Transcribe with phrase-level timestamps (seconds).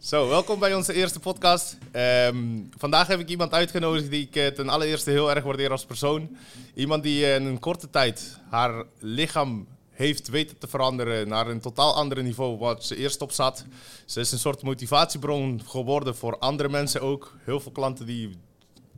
[0.00, 1.78] Zo, welkom bij onze eerste podcast.
[1.90, 2.36] Ehm,
[2.76, 6.36] vandaag heb ik iemand uitgenodigd die ik eh, ten allereerste heel erg waardeer als persoon.
[6.74, 11.60] Iemand die eh, in een korte tijd haar lichaam heeft weten te veranderen naar een
[11.60, 13.64] totaal ander niveau wat ze eerst op zat.
[14.04, 17.34] Ze is een soort motivatiebron geworden voor andere mensen ook.
[17.44, 18.38] Heel veel klanten die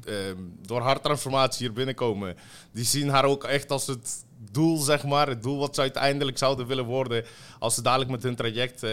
[0.04, 0.36] ehm,
[0.66, 2.36] door haar transformatie hier binnenkomen,
[2.72, 5.28] die zien haar ook echt als het doel, zeg maar.
[5.28, 7.24] Het doel wat ze uiteindelijk zouden willen worden
[7.58, 8.92] als ze dadelijk met hun traject eh,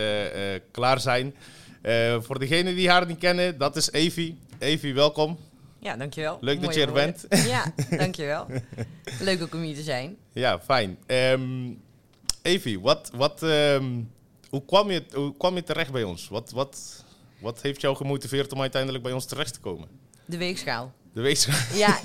[0.71, 1.36] klaar zijn.
[1.82, 4.38] Eh, voor degenen die haar niet kennen, dat is Evie.
[4.60, 5.38] Evie, welkom.
[5.79, 6.38] Ja, dankjewel.
[6.42, 7.15] Leuk dat je er woorden.
[7.29, 7.46] bent.
[7.47, 8.47] Ja, dankjewel.
[9.20, 10.18] Leuk ook om hier te zijn.
[10.34, 10.98] Ja, fijn.
[11.06, 11.74] Ehm
[12.48, 14.01] Evie, wat, wat, ehm,
[14.50, 16.28] hoe, kwam je, hoe kwam je terecht bij ons?
[16.28, 17.04] Wat, wat,
[17.39, 19.87] wat heeft jou gemotiveerd om uiteindelijk bij ons terecht te komen?
[20.25, 20.93] De weegschaal.
[21.14, 21.78] De weegschaal.
[21.78, 22.00] Ja,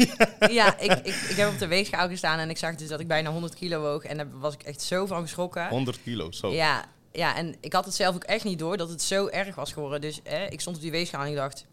[0.48, 3.07] ja ik, ik, ik heb op de weegschaal gestaan en ik zag dus dat ik
[3.07, 4.04] bijna 100 kilo woog.
[4.04, 5.68] En daar was ik echt zo van geschrokken.
[5.68, 6.52] 100 kilo, zo.
[6.52, 9.55] Ja, ja, en ik had het zelf ook echt niet door dat het zo erg
[9.55, 10.01] was geworden.
[10.01, 11.66] Dus ik stond op die weegschaal en ik dacht,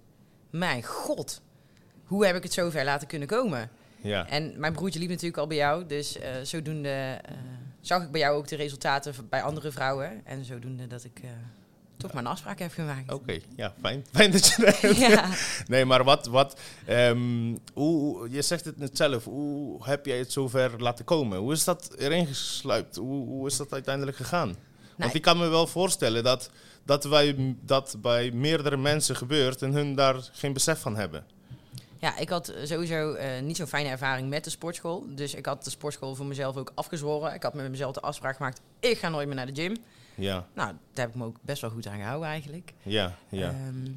[0.50, 1.42] mijn god,
[2.04, 3.70] hoe heb ik het zo ver laten kunnen komen?
[4.02, 4.28] Ja.
[4.28, 7.36] En mijn broertje liep natuurlijk al bij jou, dus eh, zodoende eh,
[7.82, 10.22] zag ik bij jou ook de resultaten bij andere vrouwen.
[10.26, 11.30] En zodoende dat ik eh,
[11.98, 13.12] toch maar een afspraak heb gemaakt.
[13.14, 14.06] Oké, ja, fijn.
[14.14, 14.98] Fijn dat je bent.
[15.10, 15.30] Ja.
[15.68, 20.32] Nee, maar wat, wat ehm, hoe, je zegt het net zelf, hoe heb jij het
[20.32, 21.38] zover laten komen?
[21.38, 22.96] Hoe is dat erin gesluipt?
[22.96, 24.56] Hoe, hoe is dat uiteindelijk gegaan?
[25.04, 26.50] Want ik kan me wel voorstellen dat,
[26.86, 31.26] dat, wij, dat bij meerdere mensen gebeurt en hun daar geen besef van hebben.
[31.98, 35.06] Ja, ik had sowieso eh, niet zo'n fijne ervaring met de sportschool.
[35.08, 37.34] Dus ik had de sportschool voor mezelf ook afgezworen.
[37.34, 39.78] Ik had met mezelf de afspraak gemaakt, ik ga nooit meer naar de gym.
[40.16, 42.74] Ja, Nou, daar heb ik me ook best wel goed aan gehouden eigenlijk.
[42.84, 43.50] ja, ja.
[43.50, 43.92] Ehm,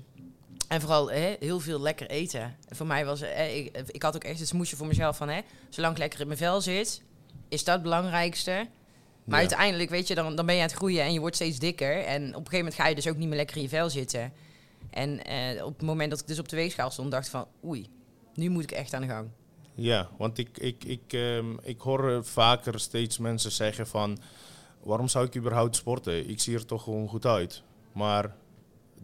[0.69, 2.57] en vooral hè, heel veel lekker eten.
[2.69, 5.41] Voor mij was eh, ik, ik had ook echt het smoesje voor mezelf van, hè,
[5.69, 7.03] zolang ik lekker in mijn vel zit,
[7.49, 8.67] is dat het belangrijkste.
[9.25, 9.49] Maar Ja.
[9.49, 12.05] uiteindelijk, weet je, dan, dan ben je aan het groeien en je wordt steeds dikker.
[12.05, 13.91] En op een gegeven moment ga je dus ook niet meer lekker in je vel
[13.91, 14.33] zitten.
[14.91, 17.47] En eh, op het moment dat ik dus op de weegschaal stond, dacht ik van,
[17.65, 17.87] oei,
[18.35, 19.29] nu moet ik echt aan de gang.
[19.75, 24.19] Ja, want ik, ik, ik, ehm, ik hoor eh, vaker steeds mensen zeggen van...
[24.83, 26.29] waarom zou ik überhaupt sporten?
[26.29, 27.63] Ik zie er toch gewoon goed uit.
[27.93, 28.35] Maar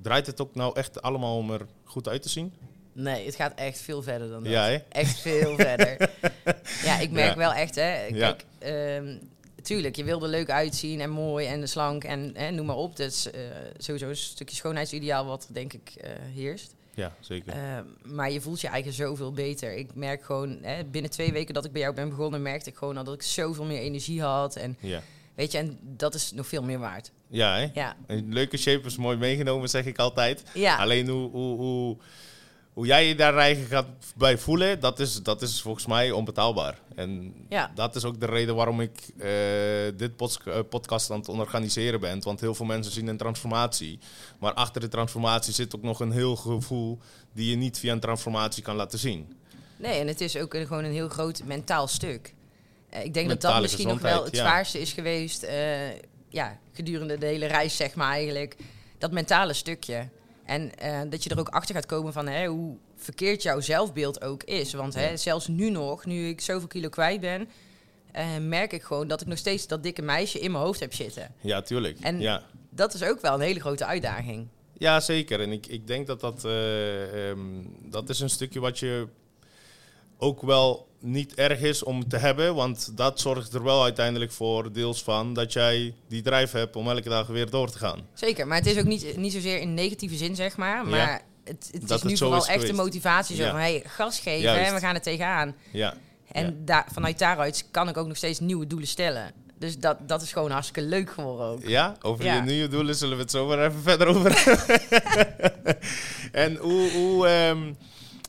[0.03, 2.53] draait het ook nou echt allemaal om er goed uit te zien?
[2.93, 4.53] Nee, het gaat echt veel verder dan dat.
[4.53, 4.81] Ja?
[4.89, 5.97] Echt veel verder.
[6.85, 7.37] Ja, ik merk Ja.
[7.37, 8.07] wel echt, hè.
[8.07, 8.33] Ja.
[8.33, 9.17] Kijk, ehm,
[9.69, 12.97] tuurlijk, je wil er leuk uitzien en mooi en slank en noem maar op.
[12.97, 13.41] Dat is eh,
[13.79, 16.75] sowieso een stukje schoonheidsideaal wat, denk ik, eh, heerst.
[16.95, 17.53] Ja, zeker.
[17.53, 19.77] Eh, maar je voelt je eigen zoveel beter.
[19.77, 22.77] Ik merk gewoon, hè, binnen twee weken dat ik bij jou ben begonnen, merkte ik
[22.77, 24.57] gewoon al dat ik zoveel meer energie had.
[24.57, 25.03] En Ja,
[25.35, 27.11] weet je, en dat is nog veel meer waard.
[27.27, 27.71] ja hè?
[27.75, 30.43] Ja, Een leuke shape is mooi meegenomen, zeg ik altijd.
[30.55, 30.77] ja.
[30.77, 31.97] Alleen hoe, hoe, hoe,
[32.79, 36.79] hoe jij je daar eigen gaat bij voelen, dat is, dat is volgens mij onbetaalbaar.
[36.95, 37.71] En Ja.
[37.75, 39.29] dat is ook de reden waarom ik eh,
[39.97, 42.23] dit pods- eh, podcast aan het organiseren ben.
[42.23, 43.99] Want heel veel mensen zien een transformatie.
[44.39, 46.99] Maar achter de transformatie zit ook nog een heel gevoel
[47.33, 49.33] die je niet via een transformatie kan laten zien.
[49.77, 52.35] Nee, en het is ook gewoon een heel groot mentaal stuk.
[52.91, 54.41] Eh, ik denk dat Mentale dat misschien nog wel het ja.
[54.41, 55.47] zwaarste is geweest,
[56.29, 58.57] ja, gedurende de hele reis, zeg maar eigenlijk.
[58.99, 60.09] Dat mentale stukje.
[60.49, 64.23] En eh, dat je er ook achter gaat komen van hè, hoe verkeerd jouw zelfbeeld
[64.23, 64.73] ook is.
[64.73, 67.49] Want hè, zelfs nu nog, nu ik zoveel kilo kwijt ben,
[68.13, 70.95] eh, merk ik gewoon dat ik nog steeds dat dikke meisje in mijn hoofd heb
[70.95, 71.35] zitten.
[71.41, 71.99] Ja, tuurlijk.
[72.01, 72.43] En- ja.
[72.71, 74.49] Dat is ook wel een hele grote uitdaging.
[74.73, 75.41] Ja, zeker.
[75.41, 77.39] En ik, ik denk dat dat, eh, ehm,
[77.83, 79.09] dat is een stukje wat je
[80.19, 82.55] ook wel niet erg is om te hebben.
[82.55, 86.89] Want dat zorgt er wel uiteindelijk voor, deels van, dat jij die drijf hebt om
[86.91, 88.01] elke dag weer door te gaan.
[88.15, 90.87] Zeker, maar het is ook niet, niet zozeer in negatieve zin, zeg maar.
[90.87, 91.21] Maar Ja.
[91.45, 93.37] het, het is nu vooral is echt de motivatie.
[93.37, 93.51] Zo Ja.
[93.51, 95.55] van, hey, gas geven en we gaan er tegenaan.
[95.73, 95.95] Ja,
[96.33, 96.53] En Ja.
[96.65, 99.33] daar, vanuit daaruit kan ik ook nog steeds nieuwe doelen stellen.
[99.59, 101.63] Dus dat, dat is gewoon hartstikke leuk geworden ook.
[101.67, 105.79] ja over je nieuwe doelen zullen we het zo maar even verder over hebben.
[106.33, 107.73] en hoe, hoe, ehm,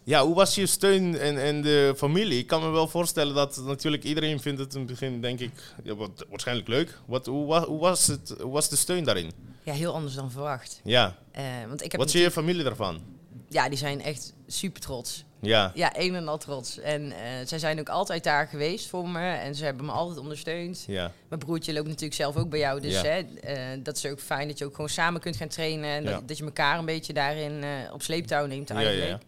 [0.09, 2.39] ja, hoe was je steun en, en de familie?
[2.39, 5.51] Ik kan me wel voorstellen dat natuurlijk iedereen vindt het in het begin, denk ik,
[5.83, 6.97] ja, wat, waarschijnlijk leuk.
[7.05, 9.31] Wat, hoe, hoe, was het, hoe was de steun daarin?
[9.63, 10.81] Ja, heel anders dan verwacht.
[10.83, 13.01] Ja, Eh, want ik heb wat zie je familie daarvan?
[13.49, 15.23] Ja, die zijn echt super trots.
[15.41, 16.79] Ja, Ja, een en al trots.
[16.79, 19.19] En eh, zij zijn ook altijd daar geweest voor me.
[19.31, 20.83] En ze hebben me altijd ondersteund.
[20.87, 22.79] ja, Mijn broertje loopt natuurlijk zelf ook bij jou.
[22.81, 23.03] Dus Ja.
[23.03, 25.89] hè, eh, dat is ook fijn dat je ook gewoon samen kunt gaan trainen.
[25.89, 26.09] En Ja.
[26.11, 27.63] dat, dat je elkaar een beetje daarin
[27.93, 29.23] op sleeptouw neemt Ja, ja, eigenlijk.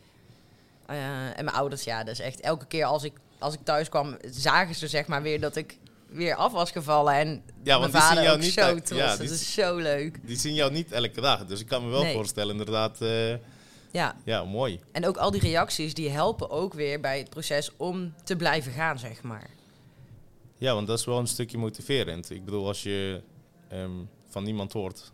[0.92, 3.90] Eh, en mijn ouders, ja, dat is echt elke keer als ik, als ik thuis
[3.90, 5.78] kwam, zagen ze zeg maar weer dat ik
[6.10, 7.14] weer af was gevallen.
[7.14, 9.02] En Ja, want mijn die zien vader jou ook niet zo uit- trots.
[9.02, 10.20] ja, dat is zo leuk.
[10.28, 11.46] die zien jou niet elke dag.
[11.46, 12.14] Dus ik kan me wel Nee.
[12.14, 13.30] voorstellen, inderdaad, eh,
[13.92, 14.80] Ja, ja, mooi.
[14.92, 18.72] en ook al die reacties die helpen ook weer bij het proces om te blijven
[18.72, 19.50] gaan, zeg maar.
[20.58, 22.30] Ja, want dat is wel een stukje motiverend.
[22.30, 23.22] Ik bedoel, als je
[23.70, 23.92] ehm,
[24.30, 25.12] van niemand hoort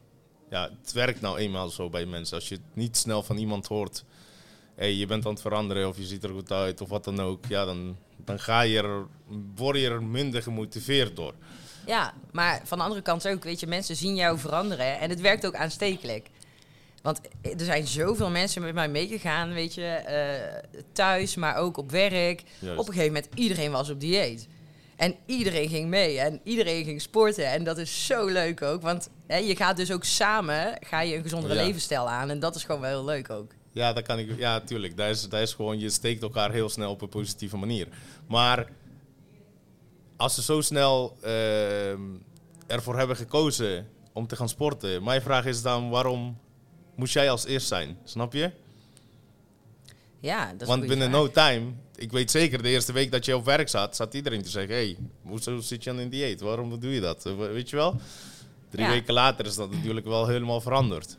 [0.50, 2.36] ja, het werkt nou eenmaal zo bij mensen.
[2.36, 4.04] Als je het niet snel van iemand hoort,
[4.78, 7.20] hey, je bent aan het veranderen of je ziet er goed uit of wat dan
[7.20, 9.06] ook, ja, dan, dan ga je er,
[9.56, 11.34] word je er minder gemotiveerd door.
[11.86, 15.22] Ja, maar van de andere kant ook, weet je, mensen zien jou veranderen en het
[15.22, 16.30] werkt ook aanstekelijk.
[17.02, 21.92] Want er zijn zoveel mensen met mij meegegaan, weet je, eh, thuis, maar ook op
[21.92, 22.44] werk.
[22.60, 22.80] Juist.
[22.80, 24.48] Op een gegeven moment, iedereen was op dieet.
[24.96, 27.52] En iedereen ging mee en iedereen ging sporten.
[27.52, 31.16] En dat is zo leuk ook, want hè, je gaat dus ook samen, ga je
[31.16, 31.64] een gezondere Ja.
[31.66, 32.30] levensstijl aan.
[32.30, 33.52] En dat is gewoon wel heel leuk ook.
[33.78, 34.38] Ja, dat kan ik.
[34.38, 34.98] Ja, tuurlijk.
[34.98, 37.88] Dat is, dat is gewoon, je steekt elkaar heel snel op een positieve manier.
[38.28, 38.70] Maar
[40.16, 42.02] als ze zo snel ehm,
[42.68, 46.38] ervoor hebben gekozen om te gaan sporten, mijn vraag is dan waarom
[46.96, 47.98] moest jij als eerst zijn?
[48.04, 48.52] Snap je?
[50.20, 51.22] Ja, dat is Want binnen vraag.
[51.22, 54.42] no time, ik weet zeker, de eerste week dat je op werk zat, zat iedereen
[54.42, 56.42] te zeggen: hey, hoezo zit je aan een dieet?
[56.42, 57.24] Waarom doe je dat?
[57.38, 58.00] Weet je wel?
[58.70, 58.90] Drie Ja.
[58.92, 61.18] weken later is dat natuurlijk wel helemaal veranderd.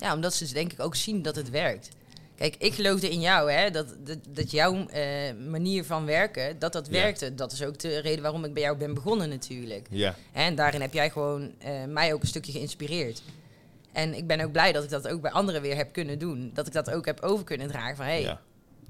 [0.00, 1.88] Ja, omdat ze denk ik ook zien dat het werkt.
[2.36, 5.02] Kijk, ik geloofde in jou, hè, dat, dat, dat jouw eh,
[5.48, 7.34] manier van werken, dat dat werkte.
[7.34, 9.86] Dat is ook de reden waarom ik bij jou ben begonnen natuurlijk.
[9.90, 13.22] Ja, En daarin heb jij gewoon eh, mij ook een stukje geïnspireerd.
[13.92, 16.50] En ik ben ook blij dat ik dat ook bij anderen weer heb kunnen doen.
[16.54, 18.38] Dat ik dat ook heb over kunnen dragen van, hé, hey,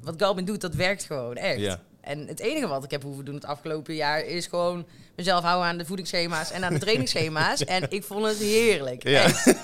[0.00, 1.60] wat Galvin doet, dat werkt gewoon, echt.
[1.60, 1.80] Ja.
[2.00, 4.86] En het enige wat ik heb hoeven doen het afgelopen jaar is gewoon
[5.16, 7.64] mezelf houden aan de voedingsschema's en aan de trainingsschema's.
[7.76, 9.02] En ik vond het heerlijk.
[9.08, 9.22] Ja.
[9.22, 9.54] Echt.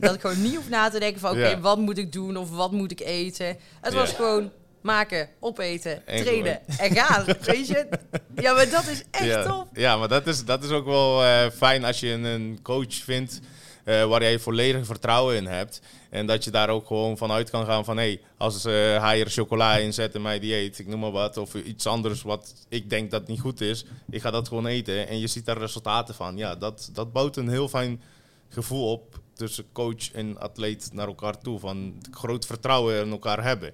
[0.00, 1.60] Dat ik gewoon niet hoef na te denken van oké, Ja.
[1.60, 3.56] wat moet ik doen of wat moet ik eten.
[3.80, 4.50] Het was gewoon
[4.80, 7.24] maken, opeten, En trainen en gaan.
[7.40, 7.88] Weet je?
[8.34, 9.68] Ja, maar dat is echt top.
[9.72, 13.40] Ja, maar dat is, dat is ook wel eh, fijn als je een coach vindt
[13.88, 15.80] eh, waar jij volledig vertrouwen in hebt.
[16.10, 17.96] En dat je daar ook gewoon vanuit kan gaan van...
[17.96, 21.36] hé, hey, als eh, hij chocola in zet in mijn dieet, ik noem maar wat...
[21.36, 25.08] of iets anders wat ik denk dat niet goed is, ik ga dat gewoon eten.
[25.08, 26.36] En je ziet daar resultaten van.
[26.36, 28.02] Ja, dat, dat bouwt een heel fijn
[28.48, 31.58] gevoel op tussen coach en atleet naar elkaar toe.
[31.58, 33.72] Van groot vertrouwen in elkaar hebben.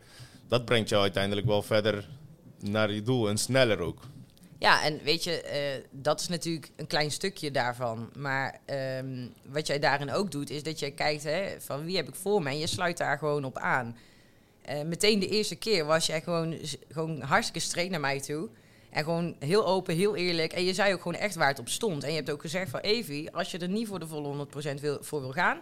[0.49, 2.09] Dat brengt jou uiteindelijk wel verder
[2.61, 4.01] naar je doel en sneller ook.
[4.59, 8.11] Ja, en weet je, eh, dat is natuurlijk een klein stukje daarvan.
[8.17, 12.09] Maar ehm, wat jij daarin ook doet, is dat jij kijkt hè, van wie heb
[12.09, 13.97] ik voor me en je sluit daar gewoon op aan.
[14.63, 16.59] Eh, meteen de eerste keer was jij gewoon,
[16.91, 18.49] gewoon hartstikke straight naar mij toe.
[18.91, 20.53] En gewoon heel open, heel eerlijk.
[20.53, 22.03] En je zei ook gewoon echt waar het op stond.
[22.05, 24.47] En je hebt ook gezegd van Evie, als je er niet voor de volle
[24.77, 25.61] 100% wil, voor wil gaan,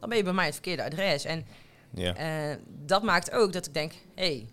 [0.00, 1.24] dan ben je bij mij het verkeerde adres.
[1.24, 1.46] En
[1.94, 2.14] Ja.
[2.16, 4.46] eh, dat maakt ook dat ik denk, hé, hey,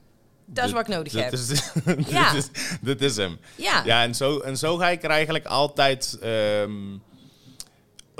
[0.50, 1.32] dat is wat ik nodig heb.
[1.32, 1.48] Is,
[2.10, 2.34] Ja.
[2.34, 3.38] dit, is, dit is hem.
[3.56, 6.72] Ja, Ja, en zo, en zo ga ik er eigenlijk altijd ehm,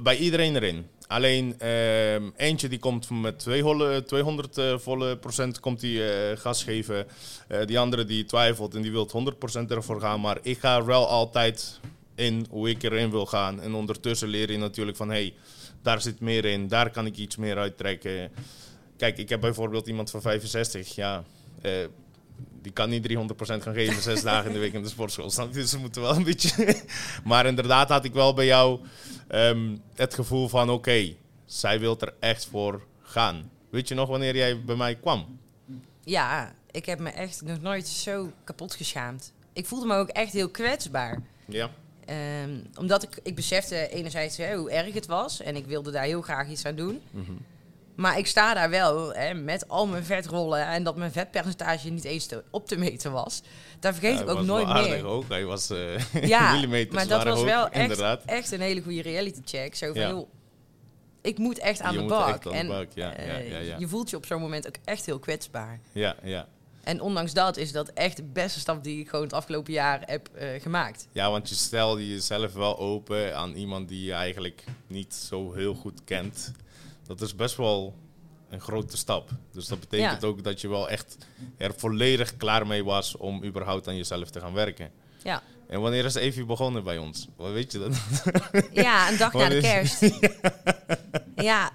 [0.04, 0.88] bij iedereen erin.
[1.08, 6.64] Alleen ehm, eentje die komt met 200, 200 eh, volle procent komt die, eh, gas
[6.64, 7.08] geven.
[7.48, 10.22] Eh, die andere die twijfelt en die wil 100% ervoor gaan.
[10.22, 11.80] Maar ik ga er wel altijd
[12.16, 13.62] in hoe ik erin wil gaan.
[13.62, 15.10] En ondertussen leer je natuurlijk van...
[15.10, 15.34] Hey,
[15.82, 18.32] daar zit meer in, daar kan ik iets meer uittrekken.
[18.98, 20.96] Kijk, ik heb bijvoorbeeld iemand van 65.
[20.96, 21.24] Ja,
[21.62, 21.72] eh,
[22.62, 25.30] die kan niet 300% gaan geven zes dagen in de week in de sportschool.
[25.30, 25.60] Snap je?
[25.60, 26.82] Dus ze moeten wel een beetje...
[27.24, 28.80] maar inderdaad had ik wel bij jou
[29.28, 30.70] ehm, het gevoel van...
[30.70, 33.52] Oké, zij wil er echt voor gaan.
[33.70, 35.40] Weet je nog wanneer jij bij mij kwam?
[36.04, 39.34] Ja, ik heb me echt nog nooit zo kapot geschaamd.
[39.54, 41.22] Ik voelde me ook echt heel kwetsbaar.
[41.46, 41.70] Ja.
[42.06, 45.42] Ehm, omdat ik, ik besefte enerzijds hè, hoe erg het was.
[45.42, 47.02] En ik wilde daar heel graag iets aan doen.
[47.12, 47.32] Mhm.
[47.98, 50.66] Maar ik sta daar wel hè, met al mijn vetrollen.
[50.68, 53.42] En dat mijn vetpercentage niet eens te, op te meten was.
[53.80, 55.06] Daar vergeet ik ook nooit meer.
[55.06, 55.24] ook.
[55.30, 58.22] Hij was eh Ja, millimeters maar dat was ook, wel echt, inderdaad.
[58.26, 59.76] echt een hele goede reality check.
[59.76, 60.10] Zo van, Ja.
[60.10, 60.30] joh,
[61.22, 62.46] ik moet echt aan Je de bak.
[62.46, 65.80] en bak, ja, ja, eh, je voelt je op zo'n moment ook echt heel kwetsbaar.
[65.92, 66.48] Ja, ja.
[66.84, 70.02] En ondanks dat is dat echt de beste stap die ik gewoon het afgelopen jaar
[70.06, 71.08] heb eh, gemaakt.
[71.12, 75.74] ja, want je stelde jezelf wel open aan iemand die je eigenlijk niet zo heel
[75.74, 76.52] goed kent.
[77.08, 77.96] Dat is best wel
[78.50, 79.30] een grote stap.
[79.52, 80.28] Dus dat betekent Ja.
[80.28, 81.18] ook dat je wel echt
[81.58, 84.92] er volledig klaar mee was om überhaupt aan jezelf te gaan werken.
[85.24, 87.28] Ja, En wanneer is Evie begonnen bij ons?
[87.36, 87.96] Wat weet je dat?
[88.84, 90.02] ja een dag na de kerst.
[91.36, 91.72] Ja,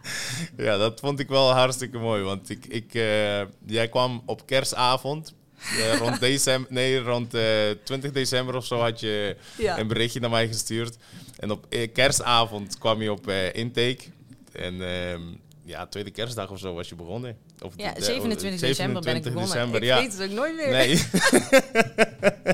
[0.56, 2.22] ja, dat vond ik wel hartstikke mooi.
[2.22, 5.34] Want ik, ik, eh, jij kwam op kerstavond.
[5.78, 9.78] eh, rond december, nee, rond eh, 20 december of zo had je ja.
[9.78, 10.96] een berichtje naar mij gestuurd.
[11.38, 14.02] En op kerstavond kwam je op intake.
[14.52, 15.20] En ehm,
[15.64, 17.36] ja, tweede kerstdag of zo was je begonnen.
[17.60, 19.54] Of ja de- 27 de- december ben ik 27 begonnen.
[19.54, 20.00] december, ik ja.
[20.00, 20.70] weet het ook nooit meer.
[20.70, 21.02] Nee.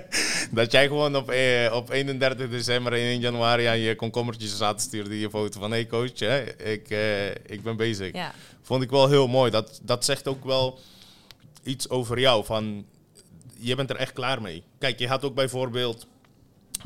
[0.61, 4.81] dat jij gewoon op, eh, op 31 december en 1 januari aan je komkommertjes zat,
[4.81, 5.71] stuurde je foto van...
[5.71, 8.13] Hé hey coach, hè, ik, eh, ik ben bezig.
[8.13, 9.51] Ja, Vond ik wel heel mooi.
[9.51, 10.79] Dat, dat zegt ook wel
[11.63, 12.45] iets over jou.
[12.45, 12.87] Van,
[13.59, 14.63] je bent er echt klaar mee.
[14.79, 16.07] Kijk, je had ook bijvoorbeeld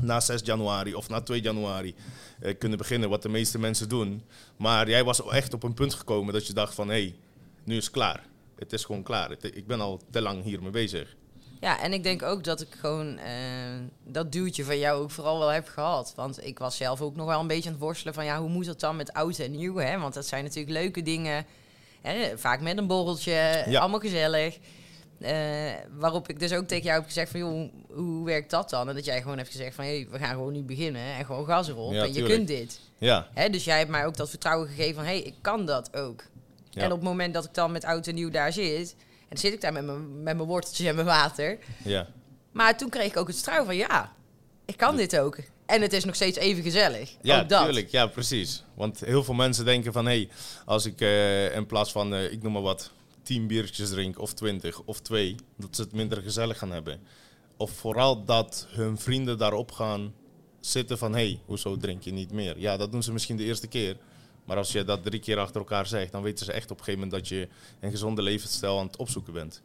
[0.01, 1.95] na 6 januari of na 2 januari
[2.39, 4.23] eh, kunnen beginnen, wat de meeste mensen doen.
[4.57, 7.15] Maar jij was echt op een punt gekomen dat je dacht van, hé, hey,
[7.63, 8.23] nu is het klaar.
[8.55, 9.29] Het is gewoon klaar.
[9.29, 11.15] Het- ik ben al te lang hiermee bezig.
[11.61, 13.33] Ja, en ik denk ook dat ik gewoon eh,
[14.03, 16.13] dat duwtje van jou ook vooral wel heb gehad.
[16.15, 18.49] Want ik was zelf ook nog wel een beetje aan het worstelen van ja, hoe
[18.49, 19.75] moet het dan met oud en nieuw?
[19.75, 19.99] Hè?
[19.99, 21.45] Want dat zijn natuurlijk leuke dingen.
[22.01, 22.37] Hè?
[22.37, 23.79] Vaak met een borreltje, Ja.
[23.79, 24.57] allemaal gezellig.
[25.23, 28.89] Eh, waarop ik dus ook tegen jou heb gezegd van joh, hoe, werkt dat dan?
[28.89, 31.25] En dat jij gewoon hebt gezegd van hé, hey, we gaan gewoon nu beginnen en
[31.25, 31.93] gewoon gas erop.
[31.93, 32.79] Ja, en je kunt dit.
[32.97, 33.49] Ja, Hè?
[33.49, 36.23] Dus jij hebt mij ook dat vertrouwen gegeven van hé, hey, ik kan dat ook.
[36.69, 36.81] Ja.
[36.81, 39.37] En op het moment dat ik dan met oud en nieuw daar zit, en dan
[39.37, 41.57] zit ik daar met mijn, met mijn worteltjes en mijn water.
[41.83, 42.07] ja.
[42.51, 44.13] Maar toen kreeg ik ook het vertrouwen van ja,
[44.65, 45.37] ik kan dit ook.
[45.65, 47.15] En het is nog steeds even gezellig.
[47.21, 47.63] Ja, ook dat.
[47.63, 47.89] tuurlijk.
[47.89, 48.63] Ja, precies.
[48.73, 50.05] Want heel veel mensen denken van...
[50.05, 50.29] hé, hey,
[50.65, 52.91] als ik eh, in plaats van, eh, ik noem maar wat...
[53.23, 55.35] 10 biertjes drink of 20 of 2...
[55.57, 56.99] dat ze het minder gezellig gaan hebben.
[57.57, 60.13] Of vooral dat hun vrienden daarop gaan
[60.59, 61.13] zitten van...
[61.13, 62.59] hé, hey, hoezo drink je niet meer?
[62.59, 63.97] Ja, dat doen ze misschien de eerste keer.
[64.45, 66.11] Maar als je dat drie keer achter elkaar zegt...
[66.11, 67.21] dan weten ze echt op een gegeven moment...
[67.21, 67.47] dat je
[67.79, 69.61] een gezonde levensstijl aan het opzoeken bent.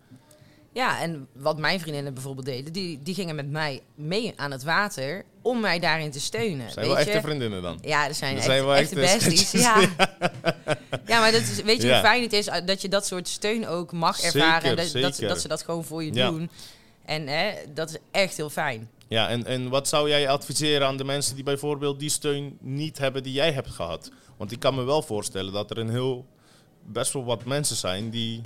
[0.73, 4.63] Ja, en wat mijn vriendinnen bijvoorbeeld deden, die, die gingen met mij mee aan het
[4.65, 6.71] water om mij daarin te steunen.
[6.71, 7.11] Zijn weet wel je?
[7.11, 7.79] echte vriendinnen dan?
[7.83, 9.51] Ja, er zijn, echt, zijn wel echte echte besties.
[9.63, 9.81] Ja.
[11.07, 11.93] ja, maar dat is, weet je Ja.
[11.93, 14.71] hoe fijn het is eh, dat je dat soort steun ook mag ervaren.
[14.71, 16.31] en dat, dat, ze dat gewoon voor je Ja.
[16.31, 16.51] doen.
[17.05, 18.91] En hè, dat is echt heel fijn.
[19.09, 22.99] Ja, en, en wat zou jij adviseren aan de mensen die bijvoorbeeld die steun niet
[22.99, 24.11] hebben die jij hebt gehad?
[24.37, 26.27] Want ik kan me wel voorstellen dat er een heel
[26.87, 28.41] best wel wat mensen zijn die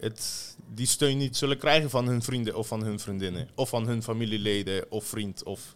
[0.00, 3.48] het, die steun niet zullen krijgen van hun vrienden of van hun vriendinnen.
[3.54, 5.42] Of van hun familieleden of vriend.
[5.42, 5.74] Of,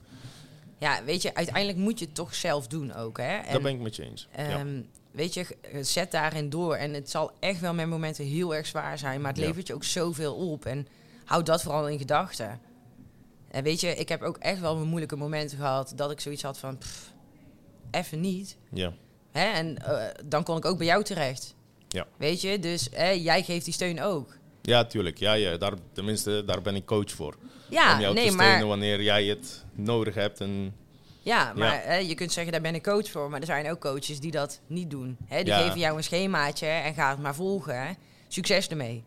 [0.79, 3.19] Ja, weet je, uiteindelijk moet je het toch zelf doen ook.
[3.19, 3.37] Hè?
[3.37, 4.29] En, daar ben ik met je eens.
[4.37, 4.49] ja.
[4.49, 6.75] Ehm, Weet je, g- zet daarin door.
[6.75, 9.21] En het zal echt wel met momenten heel erg zwaar zijn.
[9.21, 9.47] Maar het Ja.
[9.47, 10.65] levert je ook zoveel op.
[10.67, 10.87] En
[11.25, 12.61] houd dat vooral in gedachten.
[13.51, 15.93] En weet je, ik heb ook echt wel mijn moeilijke momenten gehad.
[15.97, 17.13] Dat ik zoiets had van, pff,
[17.91, 18.57] even niet.
[18.71, 18.93] ja.
[19.31, 19.45] Hè?
[19.45, 21.55] En eh, dan kon ik ook bij jou terecht.
[21.93, 22.07] Ja.
[22.17, 22.89] Weet je, dus
[23.23, 24.37] jij geeft die steun ook.
[24.63, 25.19] Ja, tuurlijk.
[25.19, 27.37] Ja, ja, daar, tenminste, daar ben ik coach voor.
[27.69, 30.41] Ja, om jou nee, te steunen maar, wanneer jij het nodig hebt.
[30.41, 30.75] En,
[31.23, 33.31] ja, maar Hè, je kunt zeggen, daar ben ik coach voor.
[33.31, 35.17] Maar er zijn ook coaches die dat niet doen.
[35.27, 35.43] Hè?
[35.43, 35.59] Die Ja.
[35.63, 37.97] geven jou een schemaatje en ga het maar volgen.
[38.29, 39.03] Succes ermee.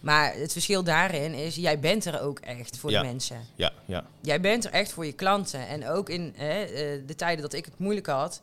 [0.00, 3.00] Maar het verschil daarin is, jij bent er ook echt voor Ja.
[3.02, 3.46] de mensen.
[3.54, 5.66] ja, ja, Jij bent er echt voor je klanten.
[5.68, 8.42] En ook in hè, eh, de tijden dat ik het moeilijk had,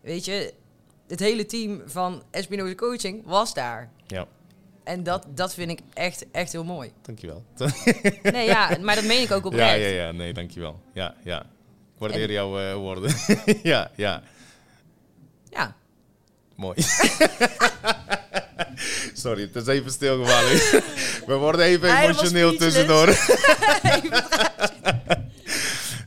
[0.00, 0.52] weet je,
[1.08, 3.90] het hele team van Espinoza Coaching was daar.
[4.06, 4.26] ja.
[4.84, 6.92] En dat, dat vind ik echt, echt heel mooi.
[7.02, 7.44] Dankjewel.
[8.22, 9.80] Nee, ja, maar dat meen ik ook Ja, oprecht.
[9.80, 10.12] ja, ja.
[10.12, 10.80] Nee, dankjewel.
[10.94, 11.40] Ja, ja.
[11.40, 11.46] Ik
[11.98, 13.14] waardeer jouw eh, woorden.
[13.62, 14.22] ja, ja.
[15.50, 15.74] Ja.
[16.56, 16.76] Mooi.
[19.14, 20.50] Sorry, het is even stilgevallen.
[21.26, 23.06] We worden even emotioneel tussendoor.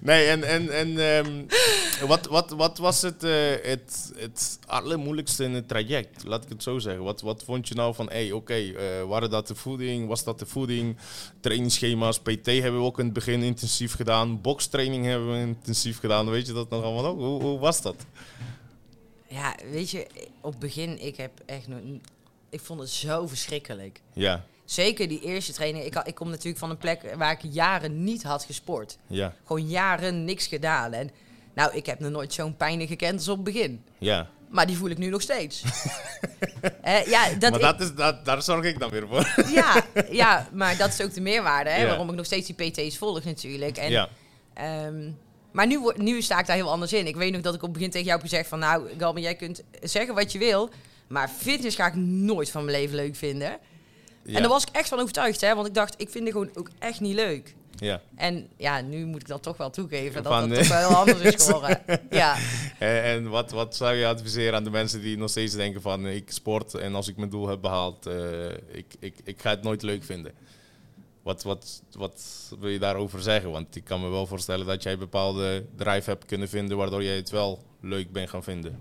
[0.02, 1.46] Nee, en, en, en ehm,
[2.08, 6.24] wat, wat, wat was het, eh, het, het allermoeilijkste in het traject?
[6.24, 7.04] Laat ik het zo zeggen.
[7.04, 10.08] Wat, wat vond je nou van, hé, hey, oké, eh, waren dat de voeding?
[10.08, 10.98] Was dat de voeding?
[11.40, 14.42] Trainingsschema's, PT hebben we ook in het begin intensief gedaan.
[14.42, 16.30] Bokstraining hebben we intensief gedaan.
[16.30, 17.20] Weet je dat nog allemaal ook?
[17.20, 18.06] Hoe, hoe was dat?
[19.28, 20.08] Ja, weet je,
[20.42, 21.80] op het begin, ik heb echt nog...
[22.50, 24.02] Ik vond het zo verschrikkelijk.
[24.14, 25.86] Ja, Zeker die eerste training.
[25.86, 28.98] Ik, ik kom natuurlijk van een plek waar ik jaren niet had gesport.
[29.08, 30.94] ja, Gewoon jaren niks gedaan.
[30.94, 31.10] En
[31.54, 33.84] nou, ik heb nog nooit zo'n pijn gekend als op het begin.
[33.98, 34.28] ja.
[34.50, 35.62] Maar die voel ik nu nog steeds.
[36.82, 39.34] Eh, ja, dat maar ik- dat is, dat, daar zorg ik dan weer voor.
[39.60, 41.70] ja, ja, maar dat is ook de meerwaarde.
[41.70, 41.88] Hè, Ja.
[41.88, 43.78] Waarom ik nog steeds die PT's volg natuurlijk.
[43.78, 44.10] En, ja,
[44.54, 45.10] ehm,
[45.52, 47.08] maar nu, nu sta ik daar heel anders in.
[47.08, 48.60] Ik weet nog dat ik op het begin tegen jou heb gezegd van...
[48.60, 50.70] Nou, Galben, jij kunt zeggen wat je wil...
[51.08, 53.58] Maar fitness ga ik nooit van mijn leven leuk vinden.
[54.24, 54.36] Ja.
[54.36, 55.56] En daar was ik echt van overtuigd, hè.
[55.56, 57.56] Want ik dacht, ik vind het gewoon ook echt niet leuk.
[57.78, 58.02] ja.
[58.16, 60.24] En ja, nu moet ik dat toch wel toegeven.
[60.24, 61.82] Dat dat eh, toch wel heel anders is geworden.
[62.10, 62.36] ja.
[62.80, 66.06] En, en wat, wat zou je adviseren aan de mensen die nog steeds denken van
[66.06, 69.50] eh, ik sport en als ik mijn doel heb behaald, eh, ik, ik, ik ga
[69.50, 70.32] het nooit leuk vinden.
[71.22, 72.22] Wat, wat, wat
[72.60, 73.52] wil je daarover zeggen?
[73.52, 77.16] Want ik kan me wel voorstellen dat jij bepaalde drive hebt kunnen vinden waardoor jij
[77.16, 78.80] het wel leuk bent gaan vinden.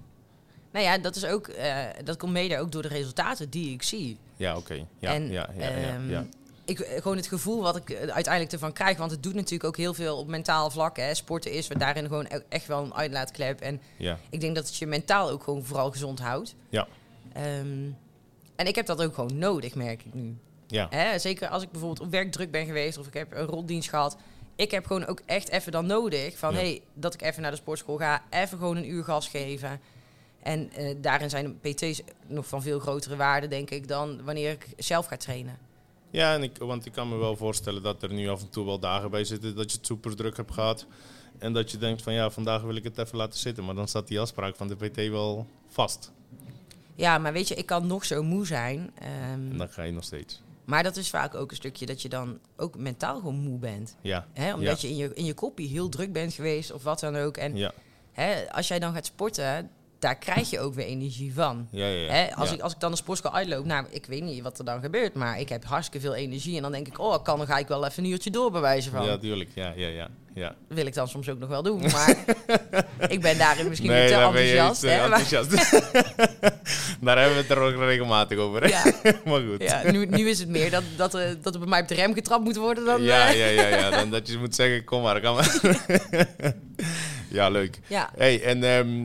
[0.72, 1.48] Nou ja, dat is ook...
[1.48, 4.18] eh, dat komt mede ook door de resultaten die ik zie.
[4.36, 4.86] Ja, oké.
[4.98, 6.26] Ja, en ja, ja, ja, ehm, ja.
[6.64, 8.96] Ik, gewoon het gevoel wat ik eh, uiteindelijk ervan krijg.
[8.98, 10.96] Want het doet natuurlijk ook heel veel op mentaal vlak.
[10.96, 11.14] Hè.
[11.14, 13.60] Sporten is daarin gewoon e- echt wel een uitlaatklep.
[13.60, 14.18] En ja.
[14.30, 16.54] ik denk dat het je mentaal ook gewoon vooral gezond houdt.
[16.68, 16.86] Ja.
[17.32, 17.88] Ehm,
[18.56, 20.36] en ik heb dat ook gewoon nodig, merk ik nu.
[20.66, 21.18] Ja, Hè?
[21.18, 24.16] Zeker als ik bijvoorbeeld op werk druk ben geweest of ik heb een rotdienst gehad.
[24.56, 26.58] Ik heb gewoon ook echt even dan nodig van Ja.
[26.58, 29.80] hey, dat ik even naar de sportschool ga, even gewoon een uur gas geven.
[30.42, 34.50] En eh, daarin zijn de PT's nog van veel grotere waarde, denk ik, dan wanneer
[34.50, 35.58] ik zelf ga trainen.
[36.10, 38.64] Ja, en ik, want ik kan me wel voorstellen dat er nu af en toe
[38.64, 40.86] wel dagen bij zitten dat je het super druk hebt gehad.
[41.38, 43.64] En dat je denkt van ja, vandaag wil ik het even laten zitten.
[43.64, 46.12] Maar dan staat die afspraak van de PT wel vast.
[46.94, 48.90] Ja, maar weet je, ik kan nog zo moe zijn.
[48.94, 50.42] En dan ga je nog steeds.
[50.64, 53.96] maar dat is vaak ook een stukje dat je dan ook mentaal gewoon moe bent.
[54.00, 54.54] Ja, Hè?
[54.54, 57.36] Omdat je in je, in je kopie heel druk bent geweest of wat dan ook.
[57.36, 57.72] En ja,
[58.12, 61.68] hè, als jij dan gaat sporten, daar krijg je ook weer energie van.
[61.70, 62.00] ja, ja.
[62.00, 62.12] ja.
[62.12, 64.64] Hè, als, ik, als ik dan de sportschool uitloop, nou, ik weet niet wat er
[64.64, 66.56] dan gebeurt, maar ik heb hartstikke veel energie.
[66.56, 68.60] En dan denk ik, oh, kan, dan ga ik wel even een uurtje door bij
[68.60, 69.04] wijze van.
[69.04, 69.50] Ja, tuurlijk.
[69.54, 70.08] Ja, ja, ja.
[70.34, 70.54] ja.
[70.68, 72.16] Wil ik dan soms ook nog wel doen, maar
[73.14, 74.84] ik ben daarin misschien Nee, niet te daar ben je enthousiast.
[74.84, 75.50] eh, hè, enthousiast.
[77.04, 78.68] daar hebben we het er ook regelmatig over.
[78.68, 78.82] ja,
[79.24, 79.62] maar goed.
[79.62, 81.94] ja, nu, nu is het meer dat, dat, er, dat er bij mij op de
[81.94, 83.02] rem getrapt moet worden dan...
[83.02, 83.90] ja, eh, ja, ja, ja.
[83.90, 85.60] Dan dat je moet zeggen, kom maar, kom maar.
[87.28, 87.78] ja, leuk.
[87.86, 88.10] ja.
[88.16, 89.04] Hey, en ehm,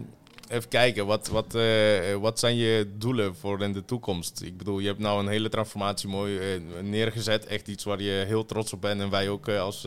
[0.55, 4.41] even kijken, wat, wat, eh, wat zijn je doelen voor in de toekomst?
[4.41, 7.45] Ik bedoel, je hebt nou een hele transformatie mooi eh, neergezet.
[7.45, 9.01] Echt iets waar je heel trots op bent.
[9.01, 9.81] En wij ook eh, als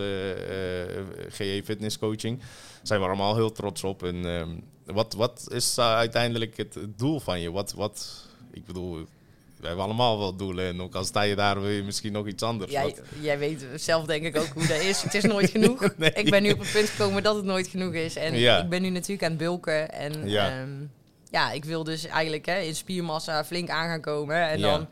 [1.29, 2.41] GE Fitness Coaching
[2.83, 4.03] zijn we allemaal heel trots op.
[4.03, 4.49] En ehm,
[4.85, 7.51] wat, wat is uiteindelijk het doel van je?
[7.51, 9.07] Wat, wat, ik bedoel,
[9.61, 10.67] we hebben allemaal wel doelen.
[10.69, 12.73] En ook al sta je daar, wil je misschien nog iets anders.
[12.73, 15.03] Jij, Wat- jij weet zelf denk ik ook hoe dat is.
[15.03, 15.89] Het is nooit genoeg.
[15.97, 16.13] Nee.
[16.13, 18.17] Ik ben nu op het punt gekomen dat het nooit genoeg is.
[18.17, 18.59] En Ja.
[18.63, 19.93] ik ben nu natuurlijk aan het bulken.
[19.93, 20.47] En Ja.
[20.49, 20.65] ja,
[21.31, 24.49] ja ik wil dus eigenlijk hè, in spiermassa flink aan gaan komen.
[24.49, 24.87] En dan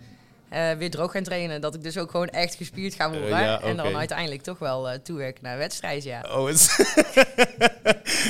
[0.49, 1.61] eh, weer droog gaan trainen.
[1.61, 3.31] Dat ik dus ook gewoon echt gespierd ga worden.
[3.33, 6.21] Eh, ja, En dan uiteindelijk toch wel eh, toewerken naar wedstrijd, ja.
[6.29, 6.45] Oh,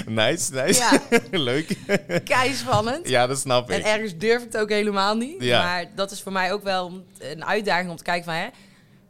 [0.06, 0.74] nice, nice.
[0.74, 1.00] Ja,
[1.38, 1.76] Leuk.
[2.24, 3.08] kei spannend.
[3.08, 3.84] Ja, dat snap En ik.
[3.84, 5.42] ergens durf ik het ook helemaal niet.
[5.42, 5.62] Ja.
[5.62, 8.34] Maar dat is voor mij ook wel een uitdaging om te kijken van...
[8.34, 8.46] Hè,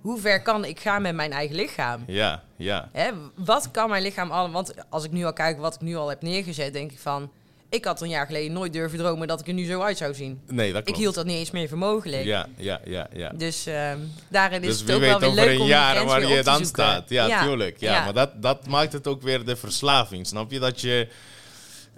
[0.00, 2.02] hoe ver kan ik gaan met mijn eigen lichaam?
[2.06, 2.88] Ja, ja.
[2.92, 4.50] Hè, wat kan mijn lichaam al?
[4.50, 7.30] Want als ik nu al kijk wat ik nu al heb neergezet, denk ik van...
[7.70, 10.14] Ik had een jaar geleden nooit durven dromen dat ik er nu zo uit zou
[10.14, 10.40] zien.
[10.46, 10.98] Nee, dat Ik klopt.
[11.00, 12.24] hield dat niet eens meer voor mogelijk.
[12.24, 13.28] Ja, ja, ja, ja.
[13.36, 16.34] Dus ehm, daarin is Dus het ook wel weer leuk een om jaar waar je
[16.42, 16.66] dan zoeken.
[16.66, 17.08] staat.
[17.08, 17.42] Ja, Ja.
[17.44, 17.80] tuurlijk.
[17.80, 18.04] Ja, Ja.
[18.04, 20.26] Maar dat, dat maakt het ook weer de verslaving.
[20.26, 20.58] Snap je?
[20.58, 21.08] Dat je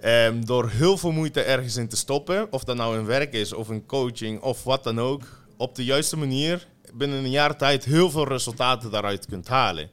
[0.01, 3.53] ehm, door heel veel moeite ergens in te stoppen, of dat nou een werk is
[3.53, 5.23] of een coaching of wat dan ook,
[5.57, 9.89] op de juiste manier binnen een jaar tijd heel veel resultaten daaruit kunt halen.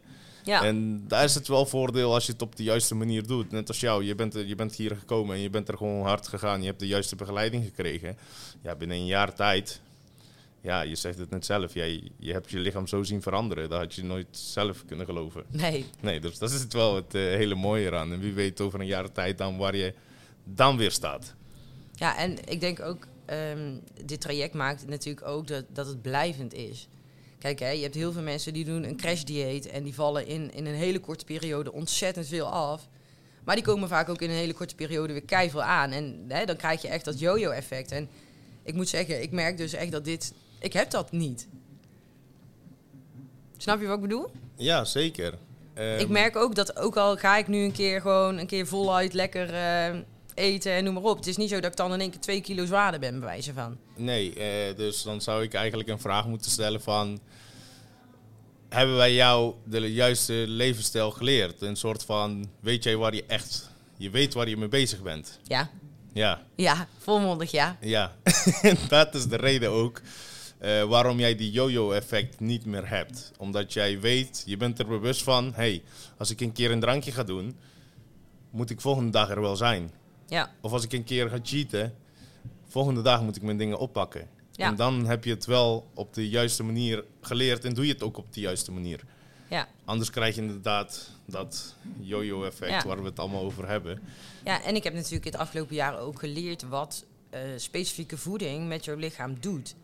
[0.47, 0.65] Ja.
[0.65, 3.50] En daar is het wel voordeel als je het op de juiste manier doet.
[3.50, 6.28] Net als jou, je bent, je bent hier gekomen en je bent er gewoon hard
[6.28, 6.61] gegaan.
[6.61, 8.17] Je hebt de juiste begeleiding gekregen.
[8.63, 9.80] Ja, binnen een jaar tijd,
[10.61, 11.75] ja, je zegt het net zelf.
[11.75, 13.69] Jij, je hebt je lichaam zo zien veranderen.
[13.69, 15.45] Dat had je nooit zelf kunnen geloven.
[15.50, 18.13] Nee, Nee, dus dat is het wel het eh, hele mooie eraan.
[18.13, 19.95] En wie weet over een jaar tijd dan waar je
[20.45, 21.35] dan weer staat.
[21.95, 26.54] Ja, en ik denk ook, ehm, dit traject maakt natuurlijk ook dat, dat het blijvend
[26.54, 26.89] is.
[27.47, 30.52] Kijk, hè, je hebt heel veel mensen die doen een crashdieet en die vallen in,
[30.54, 32.89] in een hele korte periode ontzettend veel af.
[33.45, 35.91] Maar die komen vaak ook in een hele korte periode weer keiveel aan.
[35.91, 37.91] En hè, dan krijg je echt dat yo-yo-effect.
[37.91, 38.09] En
[38.63, 40.32] ik moet zeggen, ik merk dus echt dat dit...
[40.59, 41.49] Ik heb dat niet.
[43.56, 44.30] Snap je wat ik bedoel?
[44.56, 45.35] Ja, zeker.
[45.75, 48.67] Ehm, Ik merk ook dat, ook al ga ik nu een keer gewoon een keer
[48.67, 49.99] voluit lekker eh,
[50.36, 51.16] eten en noem maar op.
[51.16, 53.28] Het is niet zo dat ik dan in één keer twee kilo zwaarder ben, bij
[53.28, 53.76] wijze van.
[53.96, 57.20] Nee, eh, dus dan zou ik eigenlijk een vraag moeten stellen van...
[58.68, 61.62] Hebben wij jou de juiste levensstijl geleerd?
[61.62, 63.70] Een soort van, weet jij waar je echt...
[63.96, 65.38] Je weet waar je mee bezig bent.
[65.42, 65.70] Ja,
[66.12, 67.76] Ja, ja, volmondig ja.
[67.80, 68.12] ja.
[68.88, 70.00] dat is de reden ook
[70.58, 73.32] eh, waarom jij die yo-yo-effect niet meer hebt.
[73.38, 75.52] Omdat jij weet, je bent er bewust van...
[75.54, 75.82] hey,
[76.18, 77.56] als ik een keer een drankje ga doen,
[78.50, 79.90] moet ik volgende dag er wel zijn.
[80.28, 81.95] Ja, Of als ik een keer ga cheaten,
[82.69, 84.28] volgende dag moet ik mijn dingen oppakken.
[84.52, 84.67] Ja.
[84.67, 88.02] En dan heb je het wel op de juiste manier geleerd en doe je het
[88.02, 89.00] ook op de juiste manier.
[89.49, 89.69] ja.
[89.84, 92.82] Anders krijg je inderdaad dat yo-yo-effect Ja.
[92.89, 94.00] waar we het allemaal over hebben.
[94.45, 98.84] ja, en ik heb natuurlijk het afgelopen jaar ook geleerd wat eh, specifieke voeding met
[98.84, 99.75] jouw lichaam doet.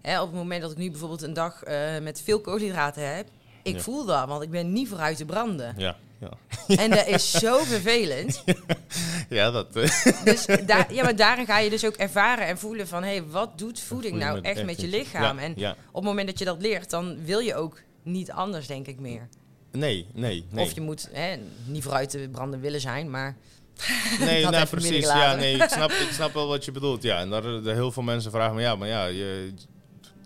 [0.00, 3.28] Hè, op het moment dat ik nu bijvoorbeeld een dag eh, met veel koolhydraten heb,
[3.62, 3.80] ik Ja.
[3.80, 5.74] voel dat, want ik ben niet vooruit te branden.
[5.78, 6.76] Ja, ja.
[6.84, 8.44] En dat is zo vervelend.
[9.28, 9.76] ja dat...
[9.76, 13.02] eh, Dus daar, ja, maar daarin ga je dus ook ervaren en voelen van...
[13.02, 15.38] hé, hey, wat doet voeding nou echt echt met je lichaam?
[15.38, 15.70] ja, en ja.
[15.70, 19.00] op het moment dat je dat leert, dan wil je ook niet anders, denk ik,
[19.00, 19.28] meer.
[19.72, 20.64] Nee, nee, nee.
[20.64, 23.36] Of je moet hè, niet vooruit te branden willen zijn, maar...
[24.20, 25.04] Nee, nou, precies.
[25.04, 27.02] Ja, nee, ik snap, ik snap wel wat je bedoelt.
[27.02, 29.52] Ja, en daar, daar heel veel mensen vragen me, ja, maar ja, je,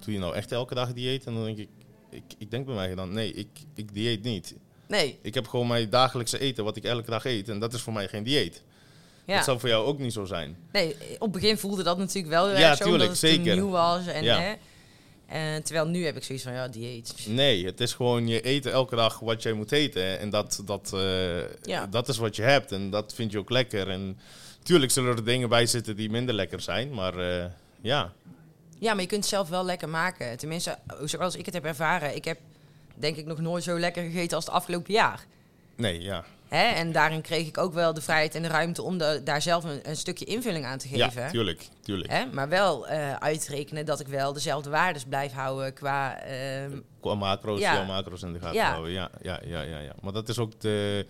[0.05, 1.25] doe je nou echt elke dag dieet?
[1.25, 1.69] En dan denk ik,
[2.11, 4.55] ik, ik denk bij mij dan, nee, ik, ik dieet niet.
[4.89, 7.49] Nee, Ik heb gewoon mijn dagelijkse eten, wat ik elke dag eet.
[7.49, 8.63] En dat is voor mij geen dieet.
[9.25, 9.35] ja.
[9.37, 10.57] Dat zou voor jou ook niet zo zijn.
[10.73, 13.55] nee, op het begin voelde dat natuurlijk wel Ja, zo, tuurlijk, het zeker.
[13.55, 14.07] nieuw was.
[14.07, 14.41] En, Ja.
[14.41, 14.55] hè,
[15.27, 17.15] en terwijl nu heb ik zoiets van, ja, dieet.
[17.27, 20.19] Nee, het is gewoon je eten elke dag wat jij moet eten.
[20.19, 21.87] En dat, dat, eh, Ja.
[21.87, 22.73] dat is wat je hebt.
[22.73, 23.89] En dat vind je ook lekker.
[23.91, 24.19] En
[24.63, 26.91] tuurlijk zullen er dingen bij zitten die minder lekker zijn.
[26.95, 27.45] Maar eh,
[27.81, 28.13] ja,
[28.81, 30.37] Ja, maar je kunt het zelf wel lekker maken.
[30.39, 32.15] Tenminste, zoals ik het heb ervaren.
[32.17, 32.39] Ik heb
[32.99, 35.25] denk ik nog nooit zo lekker gegeten als het afgelopen jaar.
[35.77, 36.25] nee, ja.
[36.49, 36.63] Hè?
[36.65, 39.65] En daarin kreeg ik ook wel de vrijheid en de ruimte om de, daar zelf
[39.65, 41.23] een, een stukje invulling aan te geven.
[41.23, 42.11] Ja, tuurlijk, tuurlijk.
[42.13, 42.27] Hè?
[42.33, 46.21] Maar wel eh, uitrekenen dat ik wel dezelfde waardes blijf houden qua...
[46.21, 47.75] ehm, Qua macro's, Ja.
[47.75, 47.85] ja.
[47.85, 48.71] macro's in de gaten Ja.
[48.71, 48.93] houden.
[48.93, 49.93] Ja, ja, ja, ja, ja.
[50.03, 51.07] Maar dat is ook de,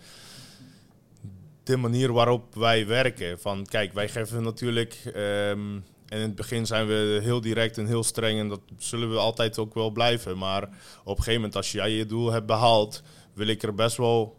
[1.63, 3.39] de manier waarop wij werken.
[3.39, 5.01] Van, kijk, wij geven natuurlijk...
[5.13, 8.39] ehm, en in het begin zijn we heel direct en heel streng.
[8.39, 10.37] En dat zullen we altijd ook wel blijven.
[10.37, 10.63] Maar
[11.03, 13.01] op een gegeven moment, als jij je doel hebt behaald...
[13.33, 14.37] wil ik er best wel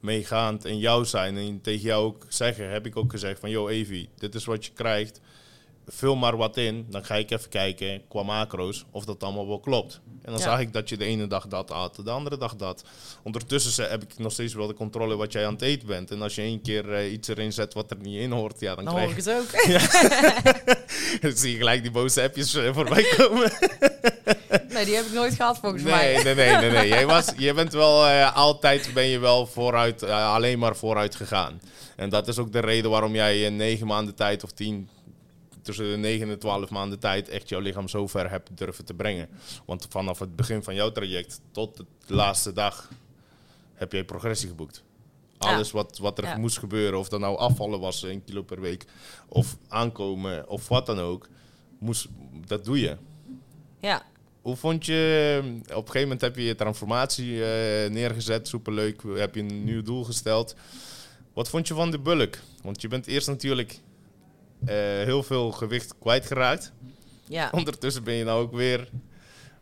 [0.00, 1.36] meegaand in jou zijn.
[1.36, 3.50] En tegen jou ook zeggen, heb ik ook gezegd van...
[3.50, 5.20] Yo, Evie, dit is wat je krijgt.
[5.92, 6.86] Vul maar wat in.
[6.90, 10.00] Dan ga ik even kijken qua macro's of dat allemaal wel klopt.
[10.22, 10.46] En dan Ja.
[10.50, 12.84] zag ik dat je de ene dag dat at, de andere dag dat.
[13.22, 16.10] Ondertussen heb ik nog steeds wel de controle wat jij aan het eten bent.
[16.10, 18.74] En als je één keer eh, iets erin zet wat er niet in hoort, ja,
[18.74, 19.50] dan, krijg ik het ook.
[21.22, 23.52] dan zie je gelijk die boze appjes eh, voorbij komen.
[24.68, 26.22] nee, die heb ik nooit gehad volgens mij.
[26.22, 26.88] Nee, nee, nee, nee.
[26.88, 31.60] Jij was, je bent wel eh, altijd ben je wel vooruit, alleen maar vooruit gegaan.
[31.96, 34.88] En dat is ook de reden waarom jij in negen maanden tijd of tien,
[35.62, 38.94] tussen de negen en twaalf maanden tijd echt jouw lichaam zo ver hebt durven te
[38.94, 39.28] brengen.
[39.66, 42.90] Want vanaf het begin van jouw traject tot de laatste dag
[43.74, 44.82] heb jij progressie geboekt.
[45.38, 46.36] Alles wat, wat er Ja.
[46.36, 48.84] moest gebeuren, of dat nou afvallen was, een kilo per week,
[49.28, 51.28] of aankomen, of wat dan ook,
[51.78, 52.06] moest,
[52.46, 52.96] dat doe je.
[53.80, 54.02] Ja.
[54.42, 59.34] Hoe vond je, op een gegeven moment heb je je transformatie eh, neergezet, superleuk, heb
[59.34, 60.54] je een nieuw doel gesteld.
[61.32, 62.38] Wat vond je van de bulk?
[62.62, 63.80] Want je bent eerst natuurlijk
[64.66, 66.72] heel veel gewicht kwijtgeraakt.
[67.28, 67.48] Ja.
[67.58, 68.88] Ondertussen ben je nou ook weer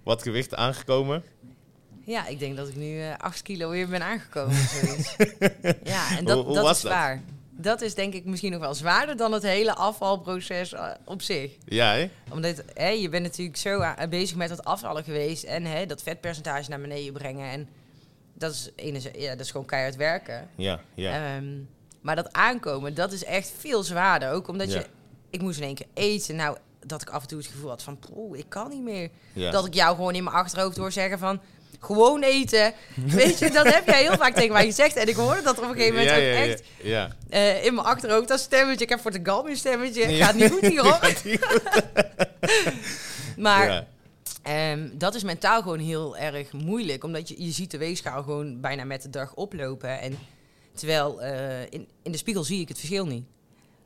[0.03, 1.25] wat gewicht aangekomen.
[2.05, 4.57] ja, ik denk dat ik nu eh 8 kilo weer ben aangekomen.
[5.85, 6.93] ja, en dat, Hoe- hoe dat was is dat?
[6.93, 7.23] zwaar.
[7.61, 11.53] Dat is denk ik misschien nog wel zwaarder dan het hele afvalproces eh, op zich.
[11.65, 12.11] Ja, hè?
[12.33, 16.71] Omdat hè, je bent natuurlijk zo bezig met dat afvallen geweest en hè, dat vetpercentage
[16.71, 17.51] naar beneden brengen.
[17.51, 17.69] En
[18.35, 18.71] dat is,
[19.17, 20.49] ja, dat is gewoon keihard werken.
[20.57, 21.37] Ja, ja.
[21.37, 21.47] Ehm,
[22.01, 24.31] maar dat aankomen, dat is echt veel zwaarder.
[24.31, 24.79] Ook omdat Ja.
[24.79, 24.87] je,
[25.31, 26.37] ik moest in één keer eten.
[26.37, 26.57] Nou,
[26.87, 29.11] dat ik af en toe het gevoel had van, poeh, ik kan niet meer.
[29.33, 29.51] ja.
[29.51, 31.41] Dat ik jou gewoon in mijn achterhoofd hoor zeggen van,
[31.81, 32.73] gewoon eten.
[33.07, 34.97] Weet je, dat heb jij heel vaak tegen mij gezegd.
[34.97, 37.09] En ik hoorde dat op een gegeven moment ja, ook echt ja.
[37.29, 38.29] eh, in mijn achterhoofd.
[38.29, 40.03] Dat stemmetje, ik heb voor de galm een stemmetje.
[40.09, 40.99] Gaat niet goed hier hoor.
[43.37, 43.87] Maar Ja.
[44.43, 47.05] Ehm, dat is mentaal gewoon heel erg moeilijk.
[47.05, 50.01] Omdat je, je ziet de weegschaal gewoon bijna met de dag oplopen.
[50.01, 50.19] En
[50.79, 53.25] terwijl eh, in, in de spiegel zie ik het verschil niet.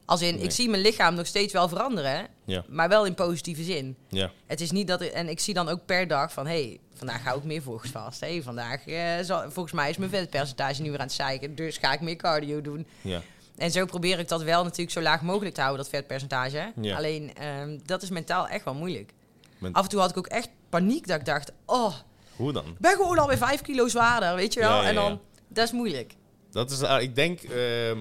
[0.04, 0.44] Als in, Nee.
[0.44, 2.26] ik zie mijn lichaam nog steeds wel veranderen.
[2.44, 2.64] Ja.
[2.68, 3.96] Maar wel in positieve zin.
[4.08, 4.30] Ja.
[4.46, 6.78] Het is niet dat ik, en ik zie dan ook per dag van, hé, hey,
[6.94, 8.20] vandaag ga ik meer vast.
[8.20, 11.54] Hey, vandaag, eh, zal, volgens mij is mijn vetpercentage nu weer aan het zeiken.
[11.54, 12.86] Dus ga ik meer cardio doen.
[13.00, 13.22] Ja.
[13.56, 16.72] En zo probeer ik dat wel natuurlijk zo laag mogelijk te houden, dat vetpercentage.
[16.80, 16.96] Ja.
[16.96, 19.12] Alleen, ehm, dat is mentaal echt wel moeilijk.
[19.58, 21.94] Men- Af en toe had ik ook echt paniek dat ik dacht, oh,
[22.36, 22.76] Hoe dan?
[22.78, 24.82] ben gewoon alweer vijf kilo zwaarder, weet je wel?
[24.82, 26.14] Ja, En dan, dat is moeilijk.
[26.52, 27.98] Dat is, ah, ik denk ehm,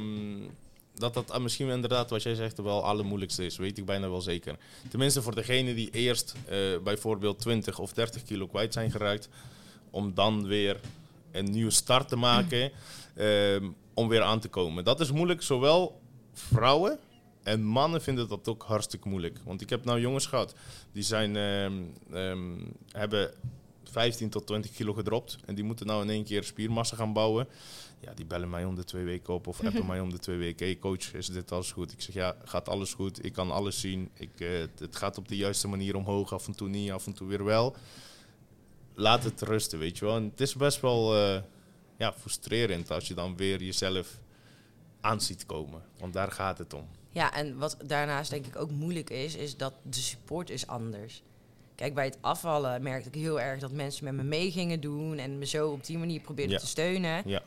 [0.95, 3.57] dat dat ah, misschien inderdaad wat jij zegt wel allermoeilijkste is.
[3.57, 4.57] Weet ik bijna wel zeker.
[4.89, 9.29] Tenminste voor degenen die eerst eh, bijvoorbeeld 20 of 30 kilo kwijt zijn geraakt.
[9.89, 10.79] Om dan weer
[11.31, 12.71] een nieuwe start te maken.
[13.15, 14.83] ehm, om weer aan te komen.
[14.83, 15.41] Dat is moeilijk.
[15.41, 16.01] Zowel
[16.33, 16.99] vrouwen
[17.43, 19.39] en mannen vinden dat ook hartstikke moeilijk.
[19.43, 20.55] Want ik heb nou jongens gehad.
[20.91, 22.53] Die zijn, ehm,
[22.91, 23.33] hebben
[23.91, 25.37] 15 tot 20 kilo gedropt.
[25.45, 27.47] En die moeten nou in één keer spiermassa gaan bouwen.
[27.99, 30.37] Ja, die bellen mij om de twee weken op of appen mij om de twee
[30.37, 30.65] weken.
[30.65, 31.91] Hey coach, is dit alles goed?
[31.91, 33.25] Ik zeg ja, gaat alles goed.
[33.25, 34.09] Ik kan alles zien.
[34.13, 36.33] Ik, eh, het, het gaat op de juiste manier omhoog.
[36.33, 37.75] Af en toe niet, af en toe weer wel.
[38.93, 40.15] Laat het rusten, weet je wel.
[40.15, 41.41] En het is best wel eh,
[41.97, 44.19] ja, frustrerend als je dan weer jezelf
[45.01, 45.81] aan ziet komen.
[45.99, 46.87] Want daar gaat het om.
[47.09, 51.23] Ja, en wat daarnaast denk ik ook moeilijk is, is dat de support is anders.
[51.81, 55.17] Kijk, bij het afvallen merkte ik heel erg dat mensen met me mee gingen doen
[55.17, 56.59] en me zo op die manier probeerden Ja.
[56.59, 57.21] te steunen.
[57.25, 57.41] Ja,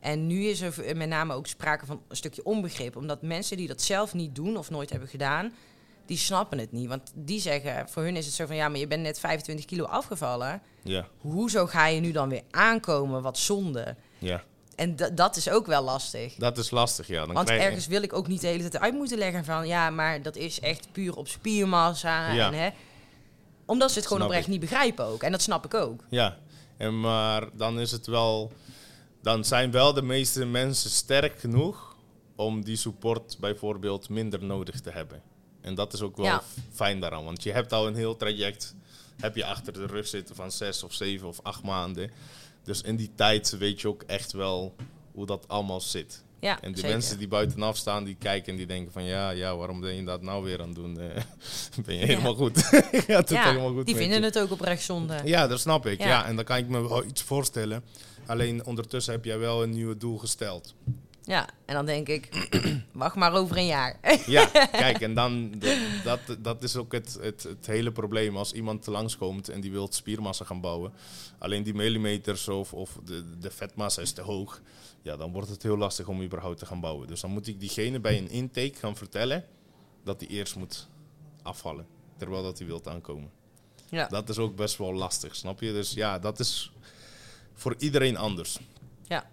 [0.00, 2.96] En nu is er v- met name ook sprake van een stukje onbegrip.
[2.96, 5.52] Omdat mensen die dat zelf niet doen of nooit hebben gedaan,
[6.06, 6.88] die snappen het niet.
[6.88, 9.64] Want die zeggen, voor hun is het zo van, ja, maar je bent net 25
[9.64, 10.62] kilo afgevallen.
[10.82, 13.22] ja, Hoezo ga je nu dan weer aankomen?
[13.22, 13.96] Wat zonde.
[14.18, 14.42] ja.
[14.76, 16.34] En dat is ook wel lastig.
[16.34, 17.24] Dat is lastig, ja.
[17.26, 19.66] Dan Want krijg ergens wil ik ook niet de hele tijd uit moeten leggen van...
[19.66, 22.32] ja, maar dat is echt puur op spiermassa.
[22.32, 22.46] Ja.
[22.46, 22.68] En, hè,
[23.70, 24.48] omdat ze het gewoon oprecht ik.
[24.50, 25.22] niet begrijpen ook.
[25.22, 26.04] En dat snap ik ook.
[26.10, 26.38] Ja,
[26.76, 28.52] en maar dan is het wel.
[29.22, 31.96] Dan zijn wel de meeste mensen sterk genoeg
[32.36, 35.22] om die support bijvoorbeeld minder nodig te hebben.
[35.60, 36.42] En dat is ook wel Ja.
[36.72, 38.74] fijn daaraan, want je hebt al een heel traject
[39.20, 42.10] heb je achter de rug zitten van zes of zeven of acht maanden.
[42.64, 44.74] Dus in die tijd weet je ook echt wel
[45.12, 46.24] hoe dat allemaal zit.
[46.40, 46.92] Ja, En de zeker.
[46.92, 50.04] mensen die buitenaf staan, die kijken en die denken van ja, ja, waarom ben je
[50.04, 51.00] dat nou weer aan het doen?
[51.00, 51.22] Eh,
[51.86, 52.70] ben je helemaal goed?
[53.06, 54.24] Het ja, helemaal goed die vinden je?
[54.24, 55.20] het ook oprecht zonde.
[55.24, 56.00] Ja, dat snap ik.
[56.00, 56.06] Ja.
[56.06, 56.26] Ja.
[56.26, 57.84] en dan kan ik me wel iets voorstellen.
[58.26, 60.74] Alleen ondertussen heb jij wel een nieuw doel gesteld.
[61.30, 62.48] Ja, en dan denk ik,
[62.92, 63.98] wacht maar over een jaar.
[64.26, 64.46] Ja,
[64.84, 65.62] kijk, en dan,
[66.04, 68.36] dat, dat is ook het, het, het hele probleem.
[68.36, 70.92] Als iemand langskomt en die wil spiermassa gaan bouwen,
[71.38, 74.60] alleen die millimeters of, of de, de vetmassa is te hoog,
[75.02, 77.08] ja, dan wordt het heel lastig om überhaupt te gaan bouwen.
[77.08, 79.44] Dus dan moet ik diegene bij een intake gaan vertellen
[80.04, 80.88] dat hij eerst moet
[81.42, 83.30] afvallen, terwijl dat hij wilt aankomen.
[83.88, 84.06] ja.
[84.06, 85.72] Dat is ook best wel lastig, snap je?
[85.72, 86.72] Dus ja, dat is
[87.54, 88.58] voor iedereen anders.
[89.06, 89.30] ja.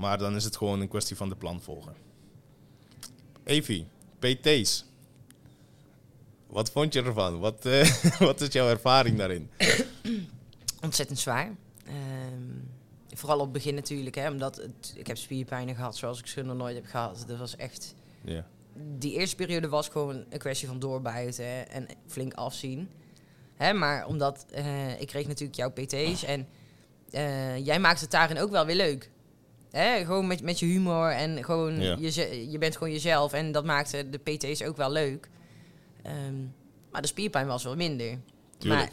[0.00, 1.94] Maar dan is het gewoon een kwestie van de plan volgen.
[3.44, 3.86] Evie,
[4.18, 4.84] PT's.
[6.46, 7.38] Wat vond je ervan?
[7.38, 9.50] Wat, eh, wat is jouw ervaring daarin?
[10.84, 11.50] Ontzettend zwaar.
[11.86, 16.26] Ehm, vooral op het begin natuurlijk, hè, omdat het, ik heb spierpijnen gehad zoals ik
[16.26, 17.24] ze nog nooit heb gehad.
[17.26, 17.94] Dat was echt...
[18.98, 22.88] Die eerste periode was gewoon een kwestie van doorbijten en flink afzien.
[23.56, 26.48] Hè, maar omdat eh, ik kreeg natuurlijk jouw PT's en
[27.10, 29.10] eh, jij maakt het daarin ook wel weer leuk.
[29.70, 31.96] Hè, gewoon met, met je humor en gewoon Ja.
[32.00, 35.28] je, je bent gewoon jezelf en dat maakte de PT's ook wel leuk.
[36.02, 36.34] Ehm,
[36.90, 38.18] maar de spierpijn was wel minder.
[38.58, 38.80] tuurlijk.
[38.82, 38.90] Maar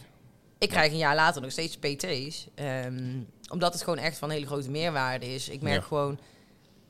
[0.58, 2.48] ik krijg een jaar later nog steeds PT's.
[2.56, 3.14] ehm,
[3.52, 5.50] omdat het gewoon echt van hele grote meerwaarde is.
[5.50, 5.88] Ik merk Ja.
[5.88, 6.20] gewoon,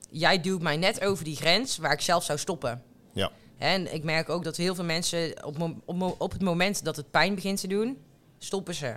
[0.10, 2.84] jij duwt mij net over die grens waar ik zelf zou stoppen.
[3.13, 3.32] Ja.
[3.58, 7.12] En ik merk ook dat heel veel mensen op, op, op het moment dat het
[7.12, 7.97] pijn begint te doen,
[8.38, 8.88] stoppen ze.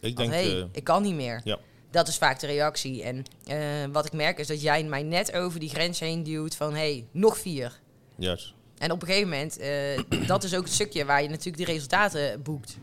[0.00, 1.40] Ik Want denk, hey, eh, ik kan niet meer.
[1.44, 1.58] ja.
[1.94, 3.02] Dat is vaak de reactie.
[3.02, 3.58] En eh,
[3.92, 7.06] wat ik merk is dat jij mij net over die grens heen duwt van hey,
[7.10, 7.80] nog vier.
[8.16, 8.52] juist.
[8.78, 11.72] En op een gegeven moment, eh, dat is ook het stukje waar je natuurlijk de
[11.72, 12.76] resultaten boekt.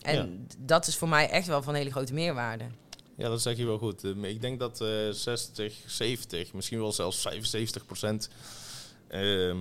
[0.00, 0.54] En Ja.
[0.58, 2.64] dat is voor mij echt wel van hele grote meerwaarde.
[3.16, 4.04] Ja, dat zeg je wel goed.
[4.04, 8.28] Eh, Ik denk dat eh 60, 70, misschien wel zelfs 75 procent
[9.08, 9.58] ehm,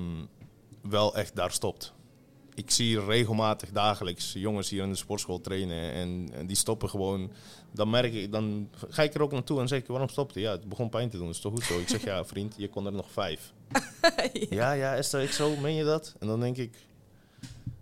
[0.81, 1.93] wel echt daar stopt.
[2.53, 7.31] Ik zie regelmatig dagelijks jongens hier in de sportschool trainen en, en die stoppen gewoon.
[7.71, 10.39] Dan merk ik, dan ga ik er ook naartoe en zeg ik, waarom stopte?
[10.39, 11.79] Ja, het begon pijn te doen, is toch goed zo?
[11.79, 13.51] Ik zeg, ja vriend, je kon er nog vijf.
[14.49, 15.55] Ja, ja, is dat ik zo?
[15.55, 16.15] Meen je dat?
[16.19, 16.77] En dan denk ik,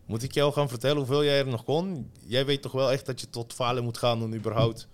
[0.06, 2.12] moet ik jou gaan vertellen hoeveel jij er nog kon?
[2.26, 4.88] Jij weet toch wel echt dat je tot falen moet gaan om überhaupt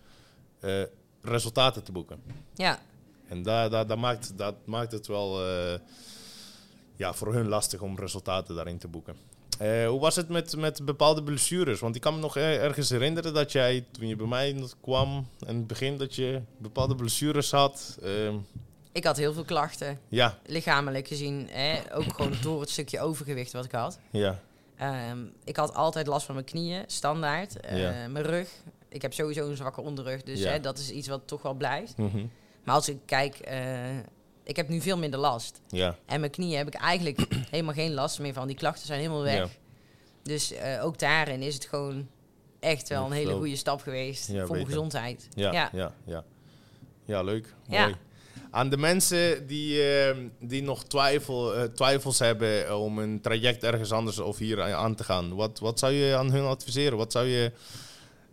[0.59, 0.83] eh,
[1.21, 2.21] resultaten te boeken.
[2.53, 2.79] Ja,
[3.27, 5.79] En daar, daar, daar maakt, dat maakt het wel eh,
[6.95, 9.15] ja, voor hun lastig om resultaten daarin te boeken.
[9.59, 11.79] Eh, hoe was het met, met bepaalde blessures?
[11.79, 15.27] Want ik kan me nog er- ergens herinneren dat jij, toen je bij mij kwam,
[15.47, 17.97] in het begin, dat je bepaalde blessures had.
[18.03, 18.35] Ehm,
[18.91, 21.47] ik had heel veel klachten, ja, lichamelijk gezien.
[21.51, 21.95] Hè?
[21.95, 23.99] Ook gewoon door het stukje overgewicht wat ik had.
[24.11, 24.39] ja,
[24.77, 27.59] Ehm, ik had altijd last van mijn knieën, standaard.
[27.59, 28.07] Eh, Ja.
[28.07, 28.49] Mijn rug.
[28.89, 30.49] Ik heb sowieso een zwakke onderrug, dus Ja.
[30.51, 31.97] hè, dat is iets wat toch wel blijft.
[31.97, 32.25] mhm,
[32.63, 33.59] Maar als ik kijk, eh,
[34.45, 35.61] ik heb nu veel minder last.
[35.69, 38.47] ja, En mijn knieën heb ik eigenlijk helemaal geen last meer van.
[38.47, 39.37] Die klachten zijn helemaal weg.
[39.37, 39.47] Ja.
[40.23, 42.07] Dus eh, ook daarin is het gewoon
[42.59, 45.27] echt wel een hele goede stap geweest Ja, voor mijn gezondheid.
[45.33, 45.93] ja, ja, ja.
[46.05, 46.23] ja,
[47.05, 47.21] ja.
[47.21, 47.95] leuk, mooi.
[48.51, 53.91] Aan de mensen die, ehm, die nog twijfel, eh, twijfels hebben om een traject ergens
[53.91, 56.97] anders of hier aan te gaan, wat, wat zou je aan hun adviseren?
[56.97, 57.51] Wat zou je,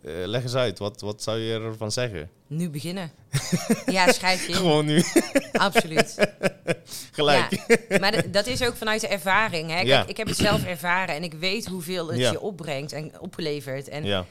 [0.05, 2.29] eh, leg eens uit, wat, wat zou je ervan zeggen?
[2.47, 3.11] Nu beginnen.
[3.85, 4.53] ja, schrijf je.
[4.53, 5.03] Gewoon nu,
[5.53, 6.15] Absoluut.
[7.11, 7.63] gelijk.
[7.89, 9.69] Ja, maar dat is ook vanuit de ervaring.
[9.69, 9.75] Hè?
[9.75, 10.05] Kijk, Ja.
[10.07, 12.31] Ik heb het zelf ervaren en ik weet hoeveel het Ja.
[12.31, 13.87] je opbrengt en opgeleverd.
[13.89, 14.25] En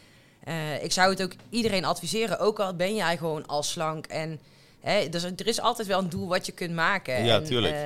[0.45, 4.07] eh, ik zou het ook iedereen adviseren, ook al ben jij gewoon al slank.
[4.07, 4.41] En
[4.81, 7.25] hè, dus er is altijd wel een doel wat je kunt maken.
[7.25, 7.75] Ja, en, tuurlijk.
[7.75, 7.81] eh,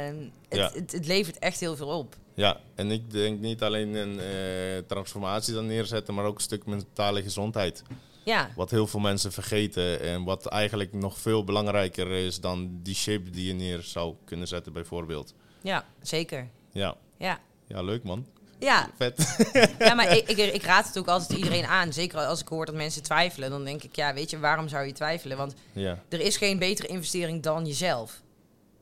[0.49, 0.71] het, Ja.
[0.75, 2.15] het, het levert echt heel veel op.
[2.37, 6.67] ja, en ik denk niet alleen een eh, transformatie dan neerzetten, maar ook een stuk
[6.67, 7.83] mentale gezondheid.
[8.25, 12.95] Ja, Wat heel veel mensen vergeten en wat eigenlijk nog veel belangrijker is dan die
[12.95, 15.35] shape die je neer zou kunnen zetten bijvoorbeeld.
[15.63, 16.49] ja zeker.
[16.73, 17.41] Ja, Ja.
[17.67, 18.27] ja leuk man.
[18.59, 19.37] Ja, Vet.
[19.79, 21.93] ja maar ik, ik, ik raad het ook altijd iedereen aan.
[21.93, 23.51] Zeker als ik hoor dat mensen twijfelen.
[23.51, 25.37] Dan denk ik, ja, weet je, waarom zou je twijfelen?
[25.37, 28.21] Want Ja, er is geen betere investering dan jezelf.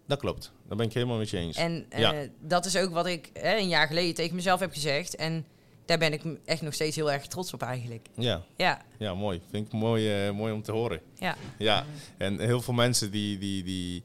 [0.07, 0.53] dat klopt.
[0.69, 1.57] Daar ben ik helemaal met je eens.
[1.57, 2.15] En eh, Ja.
[2.41, 5.17] dat is ook wat ik hè, een jaar geleden tegen mezelf heb gezegd.
[5.17, 5.47] En
[5.85, 8.07] daar ben ik echt nog steeds heel erg trots op eigenlijk.
[8.17, 9.41] Ja, Ja, ja mooi.
[9.51, 11.01] Vind ik mooi, eh, mooi om te horen.
[11.19, 11.85] ja, Ja,
[12.19, 14.03] en heel veel mensen die, die, die,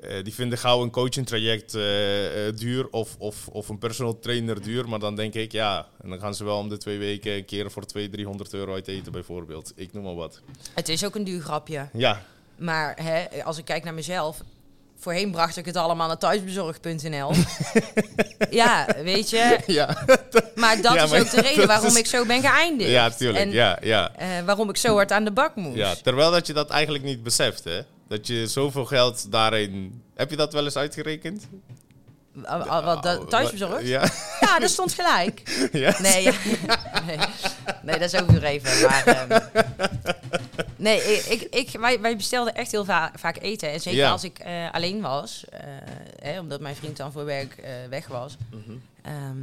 [0.00, 1.72] eh, die vinden gauw een coaching traject
[2.58, 4.88] duur of, of, of een personal trainer duur.
[4.88, 7.44] Maar dan denk ik, ja, en dan gaan ze wel om de twee weken een
[7.44, 9.72] keer voor 200, 300 euro uit eten bijvoorbeeld.
[9.76, 10.40] Ik noem maar wat.
[10.74, 11.88] het is ook een duur grapje.
[11.92, 12.22] Ja,
[12.56, 14.42] Maar hè, als ik kijk naar mezelf...
[15.00, 17.32] Voorheen bracht ik het allemaal naar thuisbezorgd.nl.
[18.50, 19.58] ja, weet je.
[19.66, 20.04] ja,
[20.54, 22.90] Maar dat Ja, is ook de reden waarom is- ik zo ben geëindigd.
[22.90, 23.44] ja tuurlijk.
[23.44, 24.14] En ja, ja.
[24.16, 25.76] eh, waarom ik zo hard aan de bak moest.
[25.76, 27.80] Ja, terwijl dat je dat eigenlijk niet beseft, hè?
[28.08, 30.02] Dat je zoveel geld daarin...
[30.14, 31.48] Heb je dat wel eens uitgerekend?
[32.44, 33.86] Ah, ah, wat, dat- thuisbezorgd?
[33.86, 34.02] Ja.
[34.48, 35.42] Ja, dat stond gelijk.
[35.72, 35.94] ja.
[36.00, 36.32] Nee, ja.
[37.06, 37.18] nee.
[37.82, 38.86] nee, dat is overdreven.
[38.88, 39.40] Maar, ehm,
[40.76, 43.70] Nee, ik, ik, wij, wij bestelden echt heel va- vaak eten.
[43.72, 44.10] En zeker Ja.
[44.10, 45.60] als ik eh, alleen was, eh,
[46.22, 48.36] hè, omdat mijn vriend dan voor werk eh, weg was.
[48.50, 48.76] Mhm.
[49.02, 49.38] Ehm,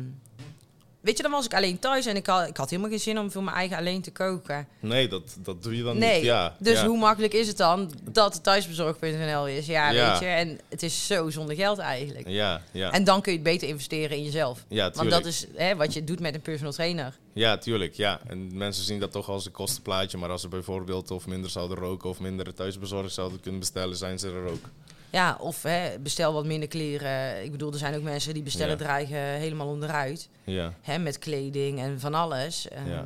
[1.05, 3.19] weet je, dan was ik alleen thuis en ik had, ik had helemaal geen zin
[3.19, 4.67] om voor mijn eigen alleen te koken.
[4.79, 6.23] Nee, dat, dat doe je dan nee, niet.
[6.23, 6.87] Ja, dus ja.
[6.87, 9.65] hoe makkelijk is het dan dat het thuisbezorg.nl is?
[9.65, 10.11] Ja, Ja.
[10.11, 12.27] weet je, en het is zo zonder geld eigenlijk.
[12.27, 12.91] Ja, ja.
[12.91, 14.65] En dan kun je het beter investeren in jezelf.
[14.67, 17.17] ja, Want dat is hè, wat je doet met een personal trainer.
[17.33, 17.93] Ja, tuurlijk.
[17.93, 18.19] Ja.
[18.27, 20.17] En mensen zien dat toch als een kostenplaatje.
[20.17, 24.19] Maar als ze bijvoorbeeld of minder zouden roken of minder thuisbezorgd zouden kunnen bestellen, zijn
[24.19, 24.69] ze er ook.
[25.15, 27.43] Ja, of hè, bestel wat minder kleren.
[27.43, 28.83] Ik bedoel, er zijn ook mensen die bestellen Ja.
[28.83, 30.29] dreigen helemaal onderuit.
[30.43, 32.67] Ja, Hè, met kleding en van alles.
[32.67, 33.05] Ehm, Ja.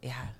[0.00, 0.30] ja.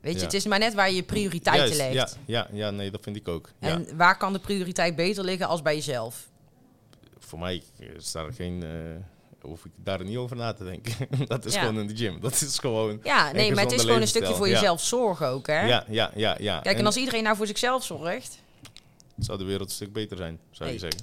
[0.00, 0.24] Weet je, Ja.
[0.24, 2.18] het is maar net waar je prioriteiten Juist, legt.
[2.26, 3.50] Ja, ja, ja, nee, dat vind ik ook.
[3.58, 3.68] Ja.
[3.68, 6.28] En waar kan de prioriteit beter liggen als bij jezelf?
[7.18, 7.62] Voor mij
[7.96, 8.62] is daar geen...
[8.62, 8.68] eh
[9.40, 10.92] hoef ik daar niet over na te denken.
[11.26, 12.20] dat is gewoon in de gym.
[12.20, 13.00] Dat is gewoon...
[13.02, 15.66] Ja, nee, maar het is gewoon een stukje voor jezelf zorgen ook, hè?
[15.66, 16.60] Ja, ja, ja, ja.
[16.60, 18.38] Kijk, en, als iedereen nou voor zichzelf zorgt...
[19.18, 21.00] zou de wereld een stuk beter zijn, zou je zeggen.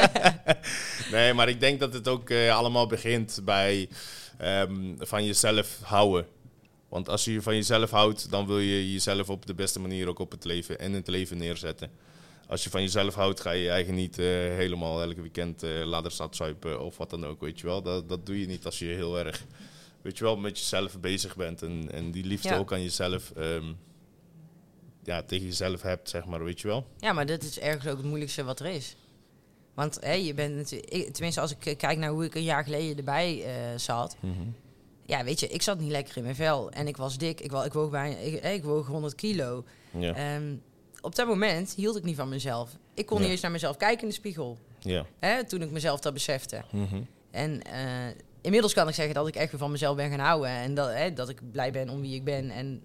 [1.16, 3.88] nee, maar ik denk dat het ook eh, allemaal begint bij
[4.38, 6.26] ehm, van jezelf houden.
[6.88, 10.18] Want als je van jezelf houdt, dan wil je jezelf op de beste manier ook
[10.18, 11.90] op het leven en in het leven neerzetten.
[12.46, 15.84] Als je van jezelf houdt, ga je je eigen niet eh, helemaal elke weekend eh
[15.84, 17.82] ladderstad zuipen of wat dan ook, weet je wel.
[17.82, 19.44] Dat, dat doe je niet als je heel erg,
[20.02, 21.62] weet je wel, met jezelf bezig bent.
[21.62, 22.56] En, en die liefde Ja.
[22.58, 23.72] ook aan jezelf, ehm,
[25.02, 26.86] ja, tegen jezelf hebt, zeg maar, weet je wel.
[26.98, 28.96] Ja, maar dat is ergens ook het moeilijkste wat er is.
[29.74, 30.92] Want hè, je bent natuurlijk...
[30.92, 34.16] ik- Tenminste, als ik eh, kijk naar hoe ik een jaar geleden erbij eh, zat...
[35.06, 36.70] Ja, weet je, ik zat niet lekker in mijn vel.
[36.70, 37.40] En ik was dik.
[37.40, 39.64] Ik, ik, woog, bijna, ik, eh, ik woog 100 kilo.
[39.98, 40.14] Ja.
[40.14, 40.54] Ehm,
[41.00, 42.70] op dat moment hield ik niet van mezelf.
[42.94, 43.22] Ik kon Ja.
[43.22, 44.58] niet eens naar mezelf kijken in de spiegel.
[44.78, 45.06] Ja.
[45.18, 46.62] Hè, toen ik mezelf dat besefte.
[46.72, 47.02] Mhm.
[47.30, 50.50] En eh, inmiddels kan ik zeggen dat ik echt weer van mezelf ben gaan houden.
[50.50, 52.50] En dat, hè, dat ik blij ben om wie ik ben.
[52.50, 52.82] En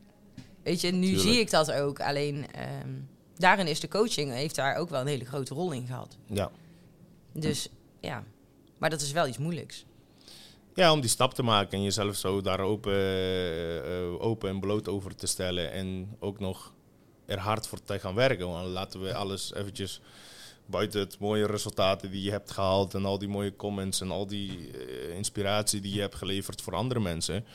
[0.65, 1.27] weet je, nu Tuurlijk.
[1.27, 1.99] zie ik dat ook.
[1.99, 2.89] Alleen ehm,
[3.35, 6.17] daarin is de coaching, heeft daar ook wel een hele grote rol in gehad.
[6.25, 6.51] Ja.
[7.33, 8.23] Dus ja,
[8.77, 9.85] maar dat is wel iets moeilijks.
[10.73, 14.87] ja, om die stap te maken en jezelf zo daar open, eh, open en bloot
[14.87, 15.71] over te stellen.
[15.71, 16.73] En ook nog
[17.25, 18.47] er hard voor te gaan werken.
[18.47, 20.01] Want laten we alles eventjes
[20.65, 22.93] buiten het mooie resultaten die je hebt gehaald.
[22.93, 26.75] En al die mooie comments en al die eh, inspiratie die je hebt geleverd voor
[26.75, 27.45] andere mensen.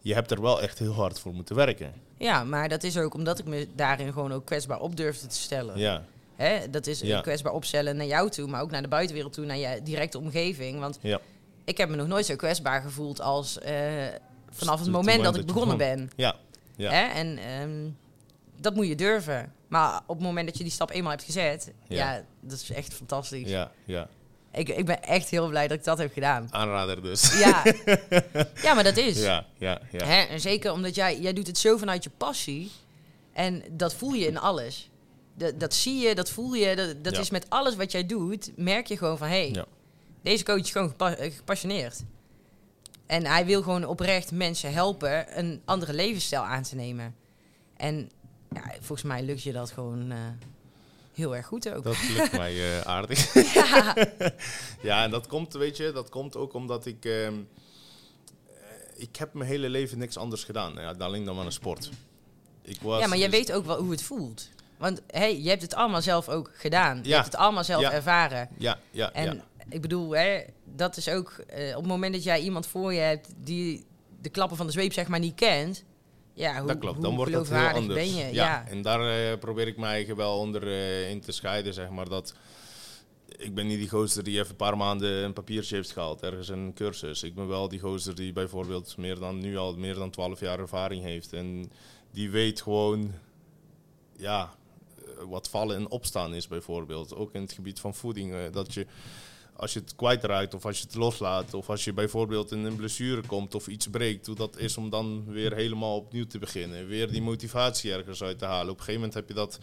[0.00, 1.94] Je hebt er wel echt heel hard voor moeten werken.
[2.18, 5.36] Ja, maar dat is ook omdat ik me daarin gewoon ook kwetsbaar op durfde te
[5.36, 5.78] stellen.
[5.78, 6.04] Ja,
[6.36, 7.20] Hè, dat is Ja.
[7.20, 10.80] kwetsbaar opstellen naar jou toe, maar ook naar de buitenwereld toe, naar je directe omgeving.
[10.80, 11.20] Want ja,
[11.64, 13.74] ik heb me nog nooit zo kwetsbaar gevoeld als eh,
[14.50, 15.96] vanaf het moment dat ik begonnen begon.
[15.96, 16.10] ben.
[16.16, 16.36] ja,
[16.76, 16.90] ja.
[16.90, 17.00] Hè?
[17.06, 17.88] En ehm,
[18.60, 19.52] dat moet je durven.
[19.68, 21.96] Maar op het moment dat je die stap eenmaal hebt gezet, Ja.
[22.14, 23.48] ja, dat is echt fantastisch.
[23.50, 24.08] ja, ja.
[24.56, 26.48] Ik, ik ben echt heel blij dat ik dat heb gedaan.
[26.50, 27.38] Aanrader dus.
[27.38, 27.62] Ja,
[28.62, 29.22] ja maar dat is.
[29.22, 30.06] Ja, ja, ja.
[30.06, 30.20] Hè?
[30.22, 32.70] En zeker omdat jij, jij doet het zo vanuit je passie.
[33.32, 34.90] En dat voel je in alles.
[35.34, 36.76] Dat, dat zie je, dat voel je.
[36.76, 37.20] Dat, dat Ja.
[37.20, 39.28] is met alles wat jij doet, merk je gewoon van...
[39.28, 39.64] hé, hey, Ja.
[40.22, 42.02] deze coach is gewoon gepa- eh, gepassioneerd.
[43.06, 47.14] En hij wil gewoon oprecht mensen helpen een andere levensstijl aan te nemen.
[47.76, 48.10] En
[48.54, 50.18] ja, volgens mij lukt je dat gewoon eh,
[51.16, 51.84] heel erg goed ook.
[51.84, 53.54] Dat lukt mij eh, aardig.
[53.54, 53.94] ja.
[54.82, 57.04] Ja, en dat komt, weet je, dat komt ook omdat ik...
[57.04, 57.34] ehm,
[58.46, 58.62] eh,
[58.96, 60.72] ik heb mijn hele leven niks anders gedaan.
[60.74, 61.90] Ja, alleen dan maar een sport.
[62.62, 64.48] Ik was, ja, maar jij dus- weet ook wel hoe het voelt.
[64.78, 66.98] Want hey, je hebt het allemaal zelf ook gedaan.
[67.02, 67.14] Je Ja.
[67.14, 67.92] hebt het allemaal zelf Ja.
[67.92, 68.48] ervaren.
[68.58, 72.40] Ja, ja, En ik bedoel, hè, dat is ook eh, op het moment dat jij
[72.40, 73.86] iemand voor je hebt die
[74.20, 75.84] de klappen van de zweep zeg maar niet kent.
[76.36, 77.02] Ja, hoe, dat klopt.
[77.02, 77.94] Dan wordt het heel anders.
[77.94, 78.24] ben je?
[78.24, 78.66] Ja, Ja.
[78.68, 82.08] en daar eh, probeer ik mij wel onder eh, in te scheiden, zeg maar.
[82.08, 82.34] Dat,
[83.36, 86.48] ik ben niet die gozer die even een paar maanden een papiertje heeft gehaald, ergens
[86.48, 87.22] een cursus.
[87.22, 90.58] Ik ben wel die gozer die bijvoorbeeld meer dan, nu al meer dan 12 jaar
[90.58, 91.32] ervaring heeft.
[91.32, 91.70] En
[92.10, 93.12] die weet gewoon,
[94.16, 94.54] ja,
[95.04, 97.14] eh, wat vallen en opstaan is bijvoorbeeld.
[97.14, 98.50] Ook in het gebied van voeding.
[98.50, 98.86] dat je,
[99.56, 101.54] als je het kwijtraakt of als je het loslaat...
[101.54, 104.26] of als je bijvoorbeeld in een blessure komt of iets breekt...
[104.26, 106.86] hoe dat is om dan weer helemaal opnieuw te beginnen.
[106.86, 108.70] Weer die motivatie ergens uit te halen.
[108.70, 109.58] Op een gegeven moment heb je dat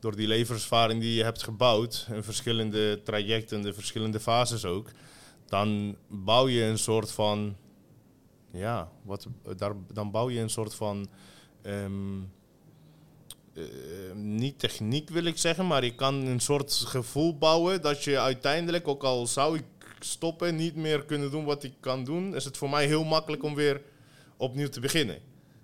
[0.00, 2.06] door die levenservaring die je hebt gebouwd...
[2.12, 4.90] in verschillende trajecten, de verschillende fases ook...
[5.46, 7.56] dan bouw je een soort van...
[8.52, 9.26] Ja, wat,
[9.56, 11.08] daar, dan bouw je een soort van...
[11.62, 12.18] ehm,
[13.54, 13.62] eh,
[14.14, 18.88] niet techniek wil ik zeggen, maar je kan een soort gevoel bouwen dat je uiteindelijk,
[18.88, 19.64] ook al zou ik
[20.00, 23.42] stoppen, niet meer kunnen doen wat ik kan doen, is het voor mij heel makkelijk
[23.42, 23.82] om weer
[24.36, 25.18] opnieuw te beginnen.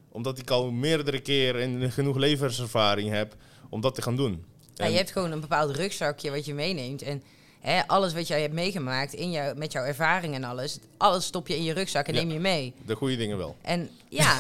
[0.09, 3.37] Omdat ik al meerdere keer en genoeg levenservaring heb
[3.71, 4.45] om dat te gaan doen.
[4.75, 7.03] Ja, En- je hebt gewoon een bepaald rugzakje wat je meeneemt.
[7.03, 7.23] En
[7.61, 11.49] hè, alles wat jij hebt meegemaakt in jou, met jouw ervaring en alles, alles stop
[11.49, 12.21] je in je rugzak en Ja.
[12.21, 12.73] neem je mee.
[12.87, 13.57] De goede dingen wel.
[13.63, 14.37] En ja,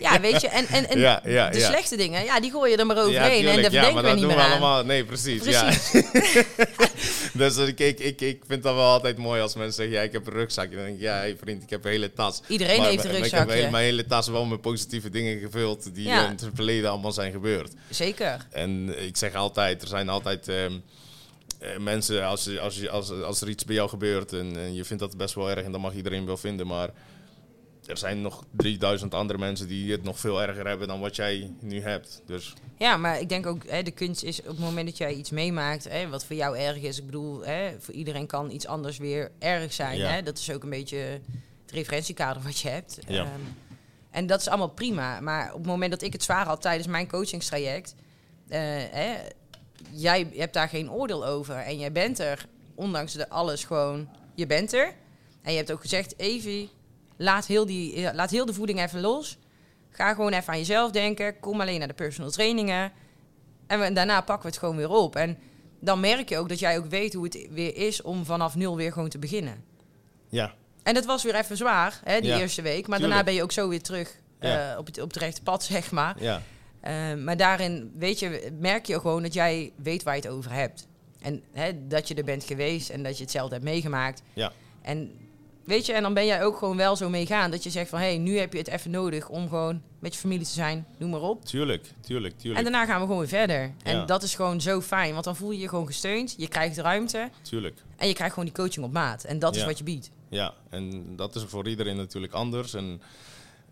[0.00, 2.76] ja weet je, en, en, en Ja, ja, de slechte dingen, ja, die gooi je
[2.76, 4.50] er maar overheen en daar maar we niet meer we aan.
[4.50, 4.84] allemaal.
[4.84, 5.42] Nee, precies.
[5.42, 5.90] Precies.
[7.32, 10.12] Dus ik, ik, ik, ik vind dat wel altijd mooi als mensen zeggen, ja, ik
[10.12, 10.76] heb een rugzakje.
[10.76, 12.40] Dan denk ik, ja, hey, vriend, ik heb een hele tas.
[12.46, 15.94] Iedereen Maar- heeft een maar Ik heb mijn- hele tas wel met positieve dingen gevuld
[15.94, 17.72] die in het verleden allemaal zijn gebeurd.
[17.90, 18.46] Zeker.
[18.50, 20.70] En ik zeg altijd, er zijn altijd ehm, eh,
[21.78, 24.84] mensen, als, je- als, je- als, als er iets bij jou gebeurt en, en je
[24.84, 26.90] vindt dat best wel erg en dan mag iedereen wel vinden, maar
[27.86, 31.50] er zijn nog 3000 andere mensen die het nog veel erger hebben dan wat jij
[31.60, 32.22] nu hebt.
[32.26, 35.12] Dus Ja, maar ik denk ook, hè, de kunst is op het moment dat jij
[35.14, 36.98] iets meemaakt, hè, wat voor jou erg is.
[36.98, 39.96] Ik bedoel, hè, voor iedereen kan iets anders weer erg zijn.
[39.98, 40.08] Ja.
[40.10, 40.22] Hè?
[40.22, 42.98] Dat is ook een beetje het referentiekader wat je hebt.
[43.08, 43.22] Ja.
[43.24, 43.40] Ehm,
[44.10, 45.20] en dat is allemaal prima.
[45.20, 47.94] Maar op het moment dat ik het zwaar had tijdens mijn coachingstraject,
[48.48, 49.14] eh, hè,
[49.92, 51.54] jij hebt daar geen oordeel over.
[51.56, 54.94] En jij bent er, ondanks de alles gewoon, je bent er.
[55.42, 56.70] En je hebt ook gezegd, Evie,
[57.16, 59.38] laat heel, die, ja, laat heel de voeding even los.
[59.90, 61.40] Ga gewoon even aan jezelf denken.
[61.40, 62.92] Kom alleen naar de personal trainingen.
[63.66, 65.16] En we- daarna pakken we het gewoon weer op.
[65.16, 65.38] En
[65.80, 68.76] dan merk je ook dat jij ook weet hoe het weer is om vanaf nul
[68.76, 69.64] weer gewoon te beginnen.
[70.28, 72.86] ja, En dat was weer even zwaar, hè, die Ja, eerste week.
[72.86, 74.72] Maar daarna ben je ook zo weer terug Ja.
[74.72, 76.16] eh, op, het, op het rechte pad, zeg maar.
[76.22, 76.42] ja,
[76.80, 80.52] Eh, maar daarin weet je, merk je gewoon dat jij weet waar je het over
[80.52, 80.88] hebt.
[81.20, 84.22] En hè, dat je er bent geweest en dat je hetzelfde hebt meegemaakt.
[84.32, 84.52] ja,
[84.82, 85.12] En
[85.64, 87.98] weet je, en dan ben jij ook gewoon wel zo meegaan dat je zegt van...
[87.98, 90.86] hé, hey, nu heb je het even nodig om gewoon met je familie te zijn,
[90.98, 91.44] noem maar op.
[91.44, 93.60] tuurlijk, tuurlijk, En tuurlijk, daarna gaan we gewoon weer verder.
[93.60, 93.72] Ja.
[93.82, 96.34] En dat is gewoon zo fijn, want dan voel je je gewoon gesteund.
[96.36, 97.82] Je krijgt ruimte tuurlijk.
[97.96, 99.24] en je krijgt gewoon die coaching op maat.
[99.24, 100.10] En dat is wat je biedt.
[100.28, 102.74] Ja, en dat is voor iedereen natuurlijk anders.
[102.74, 103.02] En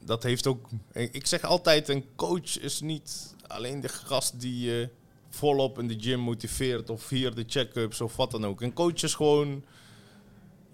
[0.05, 0.69] dat heeft ook.
[0.93, 4.89] Ik zeg altijd: een coach is niet alleen de gast die je
[5.31, 6.91] volop in de gym motiveert.
[6.91, 8.61] of hier de check-ups of wat dan ook.
[8.61, 9.65] Een coach is gewoon.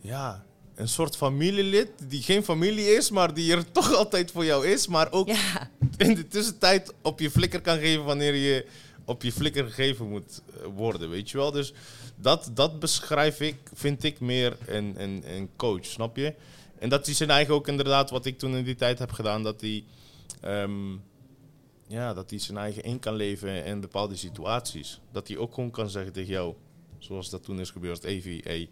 [0.00, 0.44] Ja,
[0.74, 4.86] een soort familielid die geen familie is, maar die er toch altijd voor jou is.
[4.86, 8.66] Maar ook Ja, in de tussentijd op je flikker kan geven wanneer je
[9.04, 11.50] op je flikker gegeven moet eh, worden, weet je wel.
[11.50, 11.72] Dus
[12.16, 16.34] dat, dat beschrijf ik, vind ik meer een, een, een coach, snap je?
[16.84, 19.42] En dat is zijn eigen ook inderdaad wat ik toen in die tijd heb gedaan,
[19.42, 19.84] dat hij
[20.40, 20.92] ehm,
[21.86, 25.00] ja, dat hij zijn eigen in kan leven in bepaalde situaties.
[25.12, 26.54] Dat hij ook gewoon kan zeggen tegen jou,
[26.98, 28.68] zoals dat toen is gebeurd, Evie, hey,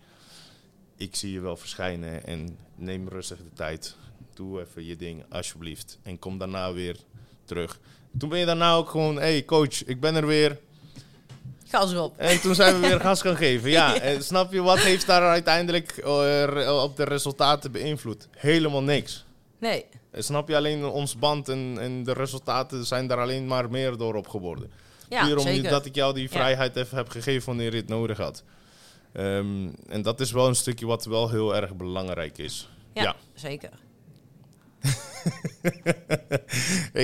[0.97, 3.97] ik zie je wel verschijnen en neem rustig de tijd.
[4.35, 5.99] Doe even je ding, alsjeblieft.
[6.03, 6.97] En kom daarna weer
[7.45, 7.81] terug.
[8.19, 10.61] Toen ben je daarna ook gewoon, hey coach, ik ben er weer.
[11.73, 12.17] Gas erop.
[12.17, 13.71] En toen zijn we weer gas gaan geven.
[13.71, 18.29] Ja, en snap je, wat heeft daar uiteindelijk eh, op de resultaten beïnvloed?
[18.37, 19.25] Helemaal niks.
[19.59, 23.97] Nee, Snap je, alleen ons band en, en de resultaten zijn daar alleen maar meer
[23.97, 24.71] door op geworden.
[25.09, 28.43] ja, Puur omdat ik jou die vrijheid even heb gegeven wanneer je het nodig had.
[29.13, 32.69] Ehm, en dat is wel een stukje wat wel heel erg belangrijk is.
[32.95, 33.15] ja, ja.
[33.35, 33.71] zeker.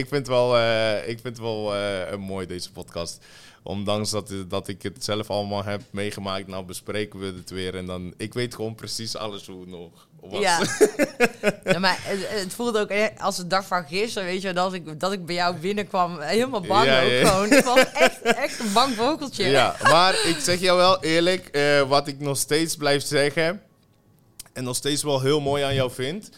[0.01, 3.25] ik vind wel, eh, ik vind wel eh, mooi deze podcast.
[3.63, 7.75] Ondanks dat, dat ik het zelf allemaal heb meegemaakt, nou bespreken we het weer.
[7.75, 10.41] En dan, ik weet gewoon precies alles hoe het nog was.
[10.41, 10.61] Ja.
[11.73, 15.01] ja, maar het, het voelde ook als de dag van gisteren, weet je, dat ik,
[15.01, 16.21] dat ik bij jou binnenkwam.
[16.21, 17.29] Helemaal bang Ja, ook ja.
[17.29, 17.53] gewoon.
[17.53, 19.45] Ik was echt, echt een bang vogeltje.
[19.45, 23.63] Ja, maar ik zeg jou wel eerlijk, eh, wat ik nog steeds blijf zeggen,
[24.53, 26.31] en nog steeds wel heel mooi aan jou vind,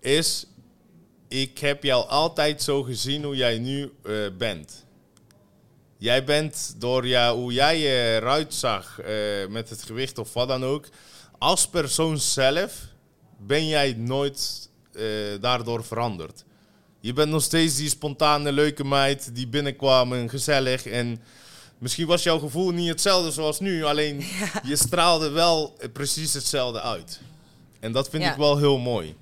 [0.00, 0.46] is,
[1.28, 4.84] ik heb jou altijd zo gezien hoe jij nu eh, bent.
[5.98, 9.12] Jij bent door jou, hoe jij je eruit zag eh,
[9.48, 10.88] met het gewicht of wat dan ook,
[11.38, 12.72] als persoon zelf
[13.38, 15.02] ben jij nooit eh,
[15.40, 16.44] daardoor veranderd.
[17.00, 20.86] Je bent nog steeds die spontane, leuke meid die binnenkwam en gezellig.
[20.86, 21.22] En
[21.78, 24.24] misschien was jouw gevoel niet hetzelfde zoals nu, alleen
[24.62, 27.20] je straalde wel eh, precies hetzelfde uit.
[27.80, 28.30] En dat vind Ja.
[28.30, 29.16] ik wel heel mooi.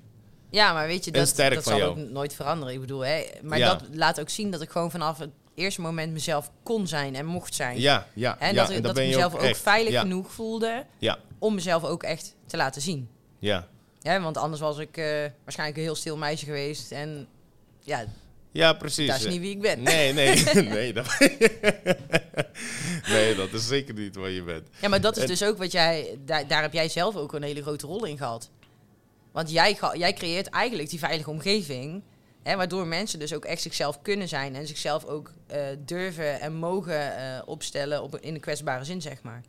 [0.49, 1.89] Ja, maar weet je, dat, dat zal jou.
[1.89, 2.73] ook nooit veranderen.
[2.73, 3.73] Ik bedoel, hè, maar Ja.
[3.73, 7.25] dat laat ook zien dat ik gewoon vanaf het eerste moment mezelf kon zijn en
[7.25, 7.79] mocht zijn.
[7.79, 8.39] Ja, ja.
[8.39, 11.17] En ja, dat, ik- en dat ben ik mezelf ook, veilig ja, genoeg voelde Ja,
[11.39, 13.09] om mezelf ook echt te laten zien.
[13.39, 13.67] ja.
[13.99, 15.05] Ja, want anders was ik eh,
[15.43, 16.91] waarschijnlijk een heel stil meisje geweest.
[16.91, 17.27] En
[17.79, 18.05] ja,
[18.51, 19.07] Ja, precies.
[19.07, 19.83] dat is niet wie ik ben.
[19.83, 20.43] Nee, nee,
[20.77, 20.93] nee.
[20.93, 21.17] Dat...
[23.07, 24.67] nee, dat is zeker niet wat je bent.
[24.81, 26.17] Ja, maar dat is En- dus ook wat jij...
[26.25, 28.49] Daar, daar heb jij zelf ook een hele grote rol in gehad.
[29.31, 32.01] Want jij, jij creëert eigenlijk die veilige omgeving...
[32.45, 34.55] Hè, waardoor mensen dus ook echt zichzelf kunnen zijn...
[34.55, 39.21] en zichzelf ook eh, durven en mogen eh, opstellen op, in een kwetsbare zin, zeg
[39.21, 39.41] maar.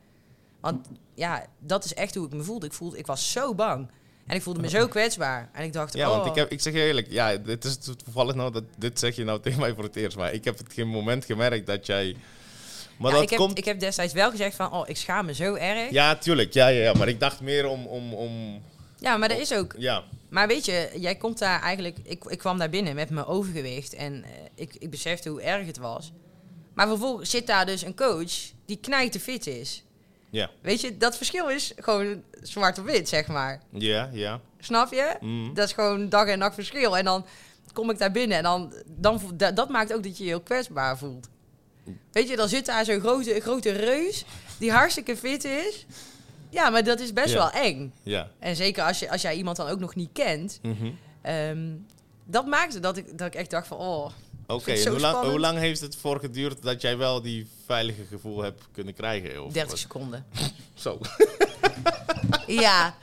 [0.61, 2.66] Want ja, dat is echt hoe ik me voelde.
[2.66, 3.88] Ik, voelde, ik was zo bang.
[4.26, 5.49] En ik voelde me zo kwetsbaar.
[5.53, 7.78] En ik dacht, Ja, oh, want ik, heb, ik zeg je eerlijk, ja, dit is
[8.05, 10.59] toevallig nou dat dit zeg je nou tegen mij voor het eerst, maar ik heb
[10.59, 12.16] het geen moment gemerkt dat jij
[12.97, 13.59] Maar Ja, dat ik, heb, komt...
[13.59, 15.90] ik heb destijds wel gezegd van, oh, ik schaam me zo erg.
[15.90, 16.53] Ja, Ja, tuurlijk.
[16.53, 16.92] Ja, ja, ja.
[16.92, 17.86] Maar ik dacht meer om...
[17.86, 18.62] om, om
[19.01, 19.74] maar dat is ook...
[19.78, 21.99] ja, Maar weet je, jij komt daar eigenlijk...
[22.03, 25.66] Ik, ik kwam daar binnen met mijn overgewicht en eh, ik, ik besefte hoe erg
[25.66, 26.12] het was.
[26.74, 28.33] Maar vervolgens zit daar dus een coach
[28.64, 29.85] die knijt fit is.
[30.31, 33.62] ja, Weet je, dat verschil is gewoon zwart op wit, zeg maar.
[33.70, 34.41] ja, ja.
[34.59, 35.16] Snap je?
[35.20, 35.55] Mm.
[35.55, 36.97] Dat is gewoon dag en nacht verschil.
[36.97, 37.27] En dan
[37.72, 39.20] kom ik daar binnen en dan, dan
[39.55, 41.29] dat maakt ook dat je je heel kwetsbaar voelt.
[42.12, 44.24] Weet je, dan zit daar zo'n grote, grote reus
[44.59, 45.87] die hartstikke fit is.
[46.51, 47.34] Ja, maar dat is best Ja.
[47.34, 47.92] wel eng.
[48.03, 48.30] Ja.
[48.38, 50.59] En zeker als, je, als jij iemand dan ook nog niet kent.
[50.62, 50.90] Mhm.
[51.22, 51.68] ehm,
[52.24, 54.11] dat maakte dat ik, dat ik echt dacht van, oh,
[54.47, 58.05] Oké, en hoe lang, hoe lang heeft het voor geduurd dat jij wel die veilige
[58.11, 59.44] gevoel hebt kunnen krijgen?
[59.44, 59.80] Of 30 wat?
[59.80, 60.26] seconden.
[60.74, 60.99] Zo.
[62.47, 62.94] Ja.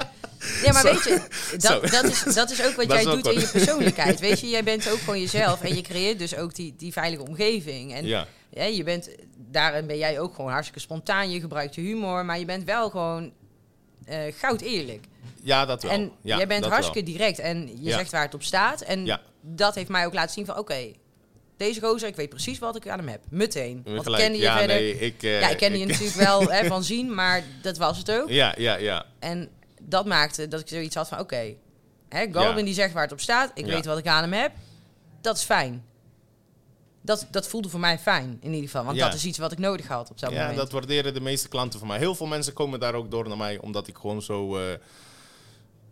[0.64, 0.92] Ja, maar Zo.
[0.94, 1.28] weet je,
[1.68, 4.20] dat, dat, is, dat is ook wat Dat jij doet in je persoonlijkheid.
[4.20, 7.24] Weet je, jij bent ook gewoon jezelf en je creëert dus ook die, die veilige
[7.24, 7.94] omgeving.
[7.94, 9.10] En Ja, Ja, je bent,
[9.54, 11.32] daarin ben jij ook gewoon hartstikke spontaan.
[11.32, 13.32] Je gebruikt je humor, maar je bent wel gewoon
[14.06, 15.06] eh, goud eerlijk.
[15.42, 15.92] ja dat wel.
[15.92, 17.98] En ja, jij bent hartstikke direct en je Ja.
[17.98, 18.82] zegt waar het op staat.
[18.82, 19.22] En Ja.
[19.42, 20.92] dat heeft mij ook laten zien van, oké,
[21.58, 23.22] deze gozer, ik weet precies wat ik aan hem heb.
[23.30, 23.82] Meteen.
[23.86, 24.76] Want ik kende je ja, verder.
[24.76, 25.24] nee, ik...
[25.24, 28.30] eh, ja, ik kende je natuurlijk wel hè, van zien, maar dat was het ook.
[28.30, 29.06] Ja, ja, ja.
[29.20, 29.50] En
[29.82, 31.54] dat maakte dat ik zoiets had van, oké,
[32.10, 32.54] hè, Ja.
[32.54, 33.52] die zegt waar het op staat.
[33.54, 34.52] Ik weet wat ik aan hem heb.
[35.22, 35.86] Dat is fijn.
[37.06, 38.84] Dat, dat voelde voor mij fijn, in ieder geval.
[38.86, 39.06] Want Ja.
[39.06, 40.58] dat is iets wat ik nodig had op dat Ja, moment.
[40.58, 41.98] dat waarderen de meeste klanten van mij.
[41.98, 44.74] Heel veel mensen komen daar ook door naar mij, omdat ik gewoon zo, eh,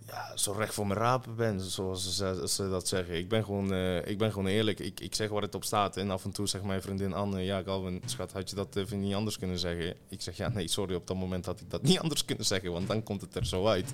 [0.08, 3.18] ja, zo recht voor mijn rapen ben, zoals ze, ze dat zeggen.
[3.18, 4.80] Ik ben gewoon, eh, ik ben gewoon eerlijk.
[4.80, 5.98] Ik, ik zeg waar het op staat.
[5.98, 9.00] En af en toe zegt mijn vriendin Anne, ja Galvin, schat, had je dat even
[9.00, 9.96] niet anders kunnen zeggen?
[10.10, 12.72] Ik zeg, ja nee, sorry, op dat moment had ik dat niet anders kunnen zeggen,
[12.72, 13.94] want dan komt het er zo uit.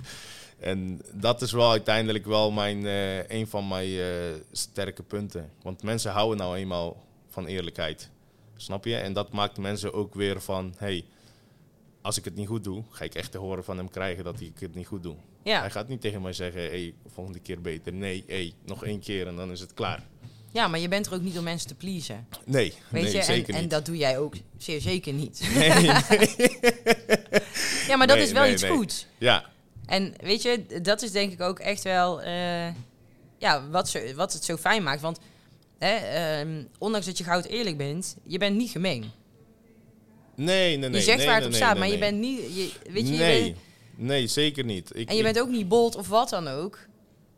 [0.58, 3.88] En dat is wel uiteindelijk wel mijn, eh, een van mijn
[4.52, 5.50] sterke punten.
[5.62, 7.06] Want mensen houden nou eenmaal
[7.38, 8.10] van eerlijkheid.
[8.56, 8.96] Snap je?
[8.96, 11.04] En dat maakt mensen ook weer van, hey,
[12.02, 14.40] als ik het niet goed doe, ga ik echt te horen van hem krijgen dat
[14.40, 15.16] ik het niet goed doe.
[15.42, 15.60] Ja.
[15.60, 17.92] Hij gaat niet tegen mij zeggen, hey, volgende keer beter.
[17.92, 20.02] Nee, hey, nog één keer en dan is het klaar.
[20.52, 22.26] ja, maar je bent er ook niet om mensen te pleasen.
[22.44, 23.18] Nee, Weet nee je?
[23.18, 23.70] En, zeker en niet.
[23.70, 25.48] dat doe jij ook zeer zeker niet.
[25.54, 25.88] Nee, nee.
[27.88, 29.06] ja, maar dat is wel iets goeds.
[29.18, 29.44] Ja,
[29.86, 32.68] En weet je, dat is denk ik ook echt wel eh,
[33.38, 35.00] ja, wat, zo, wat het zo fijn maakt.
[35.00, 35.18] Want
[35.78, 39.04] hè, ehm, ondanks dat je goud eerlijk bent, je bent niet gemeen.
[40.34, 40.98] nee, nee, nee.
[40.98, 42.38] je zegt nee, waar het nee, op staat, nee, maar je bent niet...
[42.38, 43.56] Je, weet je, je nee, bent-
[43.96, 44.90] nee, zeker niet.
[44.94, 46.78] Ik, en je ik- bent ook niet bold of wat dan ook.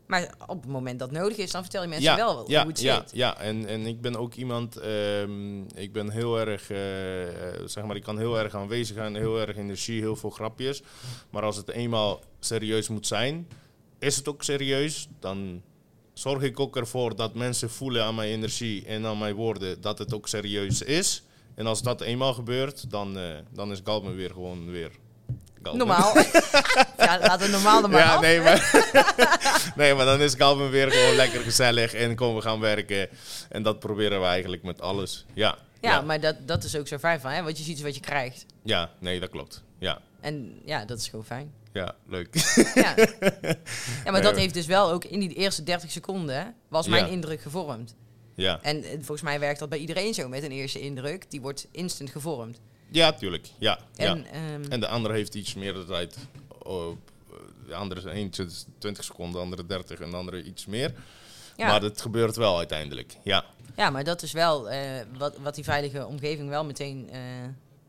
[0.07, 2.81] Maar op het moment dat nodig is, dan vertel je mensen wel ja, hoe het
[2.81, 3.11] ja, zit.
[3.15, 7.83] Ja, en, en ik ben ook iemand, ehm, ik ben heel erg, eh, eh, zeg
[7.85, 10.81] maar, ik kan heel erg aanwezig zijn, heel erg energie, heel veel grapjes.
[11.29, 13.47] Maar als het eenmaal serieus moet zijn,
[13.99, 15.61] is het ook serieus, dan
[16.13, 19.97] zorg ik ook ervoor dat mensen voelen aan mijn energie en aan mijn woorden dat
[19.97, 21.23] het ook serieus is.
[21.55, 24.91] En als dat eenmaal gebeurt, dan, eh, dan is Galmen weer gewoon weer
[25.63, 25.87] Galmen.
[25.87, 26.17] Normaal.
[26.97, 28.21] ja, laten we normaal er maar Ja, af.
[28.21, 28.71] nee maar,
[29.75, 33.09] nee, maar dan is Galvin weer gewoon lekker gezellig en komen we gaan werken.
[33.49, 35.25] En dat proberen we eigenlijk met alles.
[35.33, 37.43] Ja, Ja, ja, maar dat, dat is ook zo fijn van, hè?
[37.43, 38.45] Want je ziet wat je krijgt.
[38.63, 39.63] ja, nee, dat klopt.
[39.79, 41.53] Ja, En ja, dat is gewoon fijn.
[41.73, 42.35] Ja, leuk.
[42.75, 42.95] Ja,
[44.05, 47.11] ja maar dat heeft dus wel ook in die eerste 30 seconden, was mijn Ja.
[47.11, 47.95] indruk gevormd.
[48.35, 48.59] ja.
[48.61, 51.31] En eh, volgens mij werkt dat bij iedereen zo met een eerste indruk.
[51.31, 52.59] Die wordt instant gevormd.
[52.89, 53.47] ja, tuurlijk.
[53.57, 54.05] Ja, ja.
[54.15, 56.17] En, ehm, En de andere heeft iets meer de tijd.
[56.63, 56.97] Oh,
[57.67, 60.93] de andere is eentje is 20 seconden, de andere 30 en de andere iets meer.
[61.57, 63.15] ja, Maar het gebeurt wel uiteindelijk.
[63.23, 63.45] Ja,
[63.75, 67.19] ja, maar dat is wel eh, wat, wat die veilige omgeving wel meteen eh,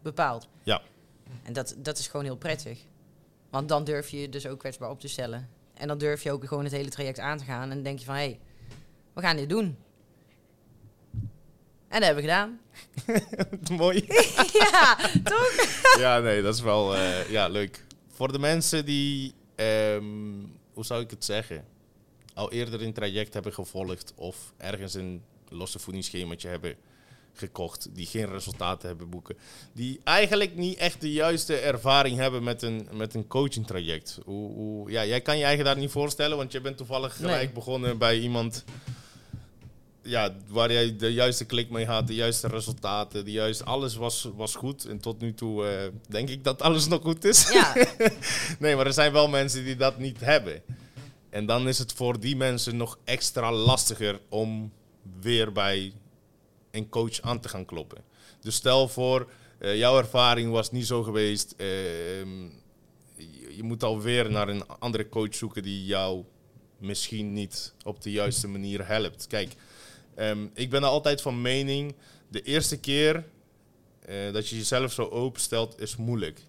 [0.02, 0.48] bepaalt.
[0.62, 0.82] ja,
[1.42, 2.78] En dat, dat is gewoon heel prettig.
[3.53, 5.48] Want dan durf je je dus ook kwetsbaar op te stellen.
[5.74, 7.62] En dan durf je ook gewoon het hele traject aan te gaan.
[7.62, 8.40] En dan denk je van, hé, hey,
[9.12, 9.76] we gaan dit doen.
[11.88, 12.61] En dat hebben we gedaan.
[13.82, 14.05] mooi.
[14.62, 15.53] ja, toch?
[15.98, 17.84] ja, nee, dat is wel eh, ja, leuk.
[18.09, 20.05] Voor de mensen die, ehm,
[20.72, 21.64] hoe zou ik het zeggen,
[22.34, 26.76] al eerder een traject hebben gevolgd of ergens een losse voedingsschemaatje hebben
[27.34, 29.36] gekocht, die geen resultaten hebben boeken,
[29.72, 34.18] die eigenlijk niet echt de juiste ervaring hebben met een, met een coaching traject.
[34.24, 37.44] Hoe, hoe, ja, jij kan je eigen daar niet voorstellen, want je bent toevallig gelijk
[37.44, 37.52] Nee.
[37.52, 38.64] begonnen bij iemand
[40.02, 44.28] ja, waar jij de juiste klik mee had, de juiste resultaten, de juiste, alles was,
[44.36, 44.84] was goed.
[44.84, 47.50] En tot nu toe eh, denk ik dat alles nog goed is.
[47.52, 47.74] Ja,
[48.58, 50.62] nee, maar er zijn wel mensen die dat niet hebben.
[51.30, 54.72] En dan is het voor die mensen nog extra lastiger om
[55.20, 55.92] weer bij
[56.72, 58.04] een coach aan te gaan kloppen.
[58.40, 61.54] Dus stel voor, eh, jouw ervaring was niet zo geweest.
[61.56, 62.48] ehm,
[63.56, 66.24] je, moet alweer naar een andere coach zoeken die jou
[66.78, 69.26] misschien niet op de juiste manier helpt.
[69.26, 69.54] Kijk,
[70.14, 71.94] ehm, ik ben er altijd van mening,
[72.28, 73.24] de eerste keer
[74.02, 76.40] eh, dat je jezelf zo openstelt, is moeilijk.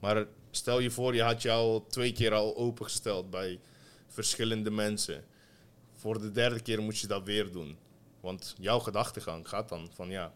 [0.00, 3.60] Maar stel je voor, je had al twee keer al opengesteld bij
[4.06, 5.24] verschillende mensen.
[5.94, 7.76] Voor de derde keer moet je dat weer doen.
[8.20, 10.32] Want jouw gedachtegang gaat dan van ja,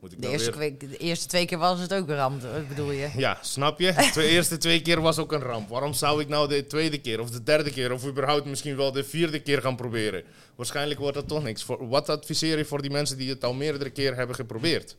[0.00, 0.78] moet ik De dat eerste, weer...
[0.78, 3.10] de eerste twee keer was het ook een ramp, bedoel je?
[3.16, 4.10] Ja, snap je?
[4.14, 5.68] De eerste twee keer was ook een ramp.
[5.68, 8.92] Waarom zou ik nou de tweede keer of de derde keer of überhaupt misschien wel
[8.92, 10.22] de vierde keer gaan proberen?
[10.54, 11.62] Waarschijnlijk wordt dat toch niks.
[11.62, 14.94] Voor, wat adviseer je voor die mensen die het al meerdere keer hebben geprobeerd?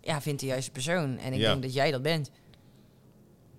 [0.00, 1.18] Ja, vind de juiste persoon.
[1.18, 1.50] En ik Ja.
[1.50, 2.30] denk dat jij dat bent.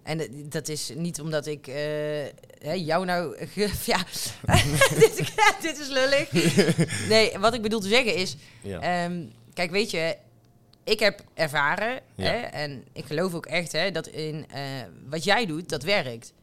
[0.03, 3.47] En dat- is niet omdat ik eh, jou nou...
[3.85, 4.03] ja,
[4.99, 6.31] dit, dit is lullig.
[7.09, 8.35] Nee, wat ik bedoel te zeggen is...
[8.61, 8.79] Ja.
[9.05, 10.15] Ehm, kijk, weet je,
[10.83, 12.23] ik heb ervaren, Ja.
[12.25, 14.61] hè, en ik geloof ook echt hè, dat in eh,
[15.09, 16.33] wat jij doet, dat werkt.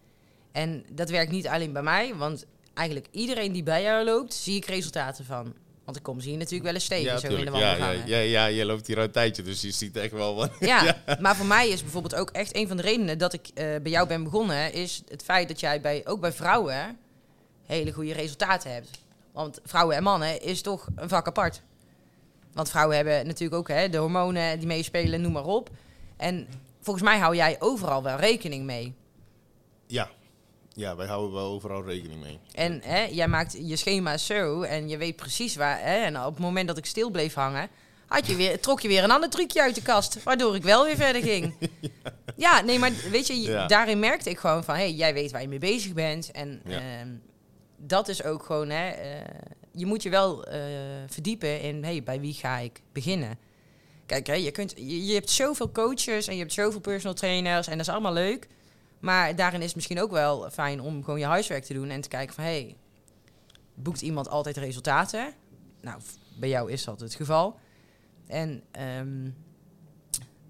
[0.52, 4.56] En dat werkt niet alleen bij mij, want eigenlijk iedereen die bij jou loopt, zie
[4.56, 5.54] ik resultaten van.
[5.90, 7.56] Want ik kom ze hier natuurlijk wel eens tegen, ja, zo in de tuurlijk.
[7.56, 8.08] ja, ja, wandelgangen.
[8.08, 10.50] ja, ja, je loopt hier al een tijdje, dus je ziet echt wel wat.
[10.60, 13.64] Ja, maar voor mij is bijvoorbeeld ook echt een van de redenen dat ik eh,
[13.64, 16.98] bij jou ben begonnen, is het feit dat jij bij, ook bij vrouwen
[17.66, 18.88] hele goede resultaten hebt.
[19.32, 21.62] Want vrouwen en mannen is toch een vak apart.
[22.52, 25.70] Want vrouwen hebben natuurlijk ook hè, de hormonen die meespelen, noem maar op.
[26.16, 26.48] En
[26.80, 28.94] volgens mij hou jij overal wel rekening mee.
[29.86, 30.10] Ja.
[30.74, 32.38] Ja, wij houden wel overal rekening mee.
[32.54, 35.78] En hè, jij maakt je schema's zo en je weet precies waar.
[35.80, 37.68] Hè, en op het moment dat ik stil bleef hangen,
[38.06, 40.22] had je weer, trok je weer een ander trucje uit de kast.
[40.22, 41.54] Waardoor ik wel weer verder ging.
[42.36, 42.60] ja.
[42.60, 43.66] nee, maar weet je, Ja.
[43.66, 44.74] daarin merkte ik gewoon van...
[44.74, 46.30] hé, hey, jij weet waar je mee bezig bent.
[46.30, 46.78] En Ja.
[46.78, 47.08] ehm,
[47.76, 48.68] dat is ook gewoon...
[48.70, 49.20] Hè, eh,
[49.72, 50.60] je moet je wel eh,
[51.06, 51.84] verdiepen in...
[51.84, 53.38] hey, bij wie ga ik beginnen?
[54.06, 57.66] Kijk, hè, je, kunt, je, je hebt zoveel coaches en je hebt zoveel personal trainers...
[57.66, 58.48] en dat is allemaal leuk.
[59.00, 61.90] Maar daarin is het misschien ook wel fijn om gewoon je huiswerk te doen...
[61.90, 62.44] en te kijken van...
[62.44, 62.76] hey,
[63.74, 65.34] boekt iemand altijd resultaten?
[65.80, 66.00] Nou,
[66.38, 67.58] bij jou is dat het geval.
[68.26, 69.30] En ehm,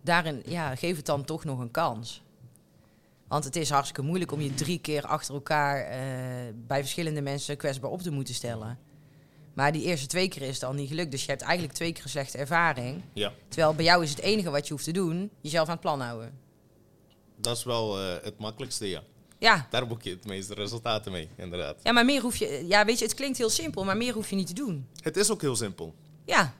[0.02, 2.22] daarin, ja, geef het dan toch nog een kans.
[3.28, 5.98] Want het is hartstikke moeilijk om je drie keer achter elkaar eh,
[6.54, 8.78] bij verschillende mensen kwetsbaar op te moeten stellen.
[9.54, 11.10] Maar die eerste twee keer is het al niet gelukt.
[11.10, 13.02] Dus je hebt eigenlijk twee keer een slechte ervaring.
[13.12, 15.80] Ja, Terwijl bij jou is het enige wat je hoeft te doen, jezelf aan het
[15.80, 16.38] plan houden.
[17.40, 19.02] Dat is wel eh, het makkelijkste, ja.
[19.38, 19.66] Ja.
[19.70, 21.76] Daar boek je het meeste resultaten mee, inderdaad.
[21.82, 22.64] ja, maar meer hoef je...
[22.68, 24.86] Ja, weet je, het klinkt heel simpel, maar meer hoef je niet te doen.
[25.02, 25.94] Het is ook heel simpel.
[26.24, 26.54] Ja,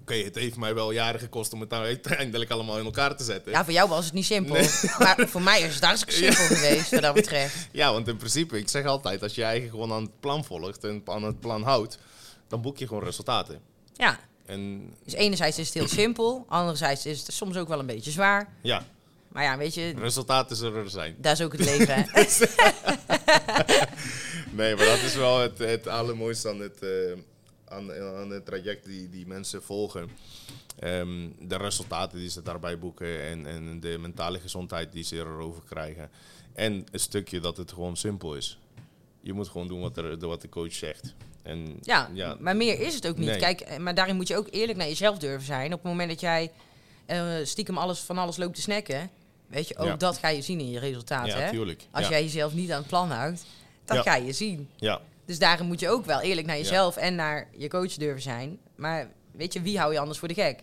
[0.00, 3.24] Oké, het heeft mij wel jaren gekost om het nou uiteindelijk allemaal in elkaar te
[3.24, 3.52] zetten.
[3.52, 4.54] ja voor jou was het niet simpel.
[4.98, 7.68] Maar voor mij is het hartstikke simpel geweest, wat dat betreft.
[7.72, 10.84] Ja, want in principe, ik zeg altijd, als je eigen gewoon aan het plan volgt
[10.84, 11.98] en aan het plan houdt,
[12.48, 13.60] dan boek je gewoon resultaten.
[13.94, 17.86] Ja, En dus enerzijds is het heel simpel, anderzijds is het soms ook wel een
[17.86, 18.52] beetje zwaar.
[18.62, 18.86] ja,
[19.32, 21.14] Maar ja, weet je, resultaten zullen er zijn.
[21.18, 21.94] dat is ook het leven.
[22.08, 22.22] hè.
[24.52, 27.18] Nee, maar dat is wel het, het allermooiste aan het, eh,
[27.64, 30.10] aan, aan het traject die, die mensen volgen.
[30.78, 35.62] Ehm, de resultaten die ze daarbij boeken en, en de mentale gezondheid die ze erover
[35.68, 36.10] krijgen.
[36.54, 38.58] En een stukje dat het gewoon simpel is.
[39.20, 41.14] Je moet gewoon doen wat, er, wat de coach zegt.
[41.42, 43.28] En, Ja, ja, maar meer is het ook niet.
[43.28, 43.38] Nee.
[43.38, 45.72] Kijk, eh, maar daarin moet je ook eerlijk naar jezelf durven zijn.
[45.72, 46.52] Op het moment dat jij
[47.06, 49.10] eh, stiekem alles van alles loopt te snacken,
[49.52, 49.96] weet je, ook Ja.
[49.96, 51.28] dat ga je zien in je resultaten.
[51.38, 51.50] ja, hè?
[51.50, 51.86] tuurlijk.
[51.90, 53.44] Als jij jezelf niet aan het plan houdt,
[53.84, 54.68] dat ga je zien.
[54.76, 58.22] ja, Dus daarin moet je ook wel eerlijk naar jezelf en naar je coach durven
[58.22, 58.58] zijn.
[58.76, 60.62] Maar weet je, wie hou je anders voor de gek?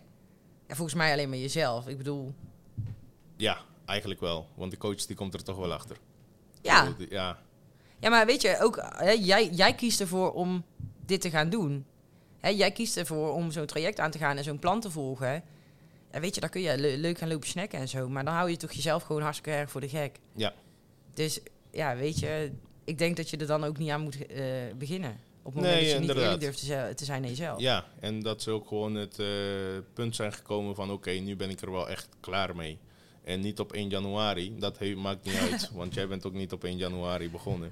[0.68, 1.88] Ja, volgens mij alleen maar jezelf.
[1.88, 2.34] Ik bedoel,
[3.36, 4.48] ja, eigenlijk wel.
[4.56, 5.98] Want de coach die komt er toch wel achter.
[6.62, 6.94] ja.
[7.10, 7.38] Ja,
[8.00, 10.64] Ja, maar weet je, ook hè, jij, jij kiest ervoor om
[11.06, 11.86] dit te gaan doen.
[12.40, 15.44] Hè, jij kiest ervoor om zo'n traject aan te gaan en zo'n plan te volgen.
[16.12, 18.10] Ja, weet je, dan kun je le- leuk gaan lopen snacken en zo.
[18.10, 20.20] Maar dan hou je toch jezelf gewoon hartstikke erg voor de gek.
[20.36, 20.53] Ja.
[21.14, 21.39] Dus
[21.72, 22.51] ja, weet je,
[22.84, 24.43] ik denk dat je er dan ook niet aan moet eh,
[24.78, 25.20] beginnen.
[25.41, 26.24] Op het moment Nee, dat je niet inderdaad.
[26.41, 27.60] eerlijk durft te, zijn naar jezelf.
[27.60, 29.28] Ja, en dat ze ook gewoon het eh,
[29.93, 32.78] punt zijn gekomen van oké, nu ben ik er wel echt klaar mee.
[33.24, 36.64] En niet op 1 januari, dat maakt niet uit, want jij bent ook niet op
[36.64, 37.72] 1 januari begonnen.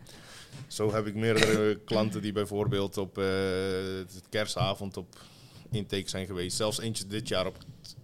[0.68, 3.26] Zo heb ik meerdere klanten die bijvoorbeeld op eh,
[4.30, 5.08] kerstavond op
[5.72, 6.58] intake zijn geweest.
[6.58, 7.58] Zelfs eentje dit jaar op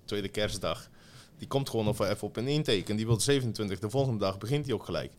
[0.05, 0.89] tweede kerstdag.
[1.37, 3.79] Die komt gewoon even op een intake en die wil 27.
[3.79, 5.11] De volgende dag begint hij ook gelijk.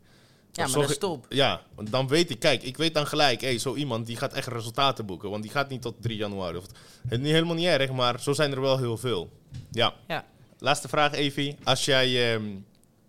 [0.52, 1.26] Ja, maar dat zo- is top.
[1.28, 4.32] Ja, want dan weet ik, kijk, ik weet dan gelijk, hé, zo iemand die gaat
[4.32, 5.30] echt resultaten boeken.
[5.30, 6.56] Want die gaat niet tot 3 januari.
[6.56, 6.66] Of,
[7.02, 9.30] het is niet helemaal niet erg, maar zo zijn er wel heel veel.
[9.70, 9.94] Ja.
[10.08, 10.24] Ja.
[10.58, 11.56] Laatste vraag, Evie.
[11.64, 12.44] Als jij ehm,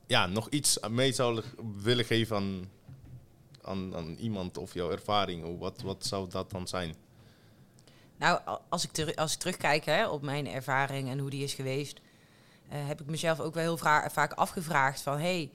[0.07, 1.41] ja, nog iets mee zou
[1.81, 2.69] willen geven aan,
[3.61, 6.95] aan, aan iemand of jouw ervaring, wat, wat zou dat dan zijn?
[8.17, 8.39] Nou,
[8.69, 11.99] als ik, ter- als ik terugkijk hè, op mijn ervaring en hoe die is geweest,
[12.69, 13.77] eh, heb ik mezelf ook wel heel
[14.11, 15.51] vaak afgevraagd van, hey,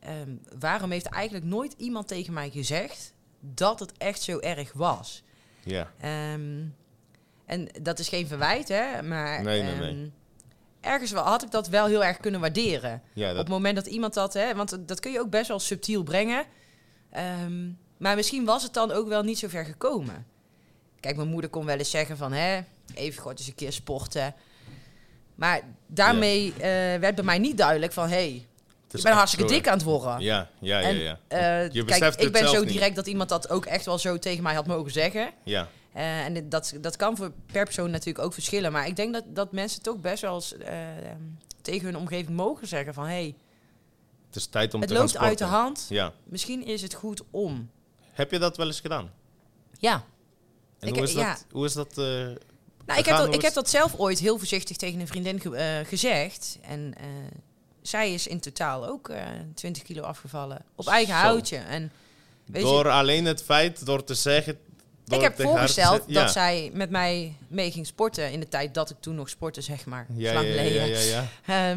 [0.00, 5.22] ehm, waarom heeft eigenlijk nooit iemand tegen mij gezegd dat het echt zo erg was?
[5.64, 5.90] Ja.
[6.00, 6.64] Ehm,
[7.46, 9.90] en dat is geen verwijt, hè, maar Nee, nee, nee.
[9.90, 10.08] ehm,
[10.80, 13.02] ergens wel, had ik dat wel heel erg kunnen waarderen.
[13.12, 15.58] Ja, Op het moment dat iemand dat, hè, want dat kun je ook best wel
[15.58, 16.44] subtiel brengen.
[17.98, 20.26] Maar misschien was het dan ook wel niet zo ver gekomen.
[21.00, 22.60] Kijk, mijn moeder kon wel eens zeggen van, hè,
[22.94, 24.34] even goed eens een keer sporten.
[25.34, 26.60] Maar daarmee eh,
[27.00, 28.46] werd bij mij niet duidelijk van, hé, hey,
[28.90, 30.10] ik ben hartstikke dik aan het worden.
[30.12, 30.18] hè.
[30.18, 31.18] Ja, ja, ja, En, ja.
[31.28, 32.68] Eh, Je kijk, beseft ik ben zo niet.
[32.68, 35.30] direct dat iemand dat ook echt wel zo tegen mij had mogen zeggen.
[35.44, 35.68] ja.
[35.92, 38.72] Eh, en dat, dat kan voor per persoon natuurlijk ook verschillen.
[38.72, 40.54] Maar ik denk dat, dat mensen toch best wel eens
[41.62, 43.04] tegen hun omgeving mogen zeggen van...
[43.04, 43.34] hé, hey,
[44.26, 45.86] Het is tijd om het te loopt uit de hand.
[45.88, 46.12] Ja.
[46.24, 47.70] Misschien is het goed om.
[48.12, 49.10] Heb je dat wel eens gedaan?
[49.78, 50.04] Ja.
[50.78, 51.32] En Ik- hoe, is ja.
[51.32, 51.98] dat, hoe is dat?
[51.98, 52.04] eh,
[52.86, 55.56] Nou, ik heb, dat, ik heb dat zelf ooit heel voorzichtig tegen een vriendin ge-
[55.56, 56.58] eh, gezegd.
[56.62, 57.04] En eh,
[57.82, 59.22] zij is in totaal ook eh
[59.54, 60.64] 20 kilo afgevallen.
[60.74, 61.20] Op eigen Zo.
[61.20, 61.56] houtje.
[61.56, 61.92] En
[62.46, 64.58] weet je, door alleen het feit, door te zeggen...
[65.04, 68.32] Door ik heb voorgesteld dat zij met mij mee ging sporten.
[68.32, 70.06] In de tijd dat ik toen nog sportte, zeg maar.
[70.16, 70.88] Ja, Lang ja, ja, geleden.
[70.88, 71.74] ja, ja, ja.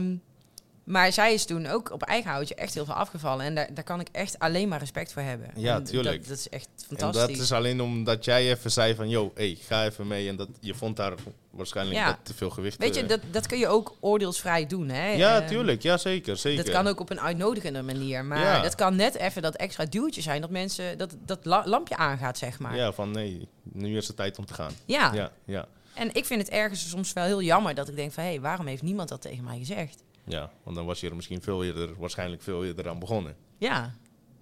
[0.83, 3.45] Maar zij is toen ook op eigen houtje echt heel veel afgevallen.
[3.45, 5.49] En daar, daar kan ik echt alleen maar respect voor hebben.
[5.55, 6.19] Ja, En tuurlijk.
[6.19, 7.35] Dat, dat is echt En fantastisch.
[7.37, 9.09] dat is alleen omdat jij even zei van...
[9.09, 10.27] Yo, hey, ga even mee.
[10.27, 11.13] En dat, je vond daar
[11.49, 12.05] waarschijnlijk Ja.
[12.05, 12.77] dat te veel gewicht...
[12.77, 14.89] Weet je, eh, dat, dat kun je ook oordeelsvrij doen.
[14.89, 15.11] Hè?
[15.11, 15.81] Ja, Ehm, tuurlijk.
[15.81, 16.37] Ja, zeker.
[16.37, 16.63] zeker.
[16.63, 18.25] Dat kan ook op een uitnodigende manier.
[18.25, 18.61] Maar Ja.
[18.61, 20.41] dat kan net even dat extra duwtje zijn.
[20.41, 22.75] Dat mensen dat, dat la- lampje aangaat, zeg maar.
[22.75, 22.83] Ja.
[22.83, 24.71] Ja, van nee, nu is het tijd om te gaan.
[24.85, 25.65] Ja, ja.
[25.93, 28.23] En ik vind het ergens soms wel heel jammer dat ik denk van...
[28.23, 30.03] hé, hey, waarom heeft niemand dat tegen mij gezegd?
[30.25, 33.35] Ja, want dan was je er misschien veel eerder, waarschijnlijk veel eerder aan begonnen.
[33.57, 33.93] Ja,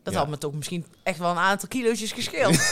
[0.03, 0.19] dat Ja.
[0.19, 2.55] had me toch misschien echt wel een aantal kilootjes gescheeld.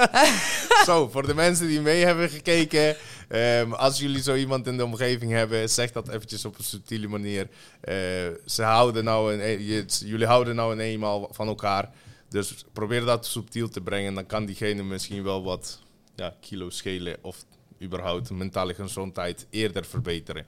[0.86, 2.96] Zo, voor de mensen die mee hebben gekeken,
[3.28, 7.08] ehm, als jullie zo iemand in de omgeving hebben, zeg dat eventjes op een subtiele
[7.08, 7.48] manier.
[7.80, 7.94] Eh,
[8.46, 11.90] ze houden nou een, je- jullie houden nou een eenmaal van elkaar,
[12.28, 14.14] dus probeer dat subtiel te brengen.
[14.14, 15.80] Dan kan diegene misschien wel wat
[16.16, 17.44] ja, kilo schelen of
[17.82, 20.46] überhaupt mentale gezondheid eerder verbeteren.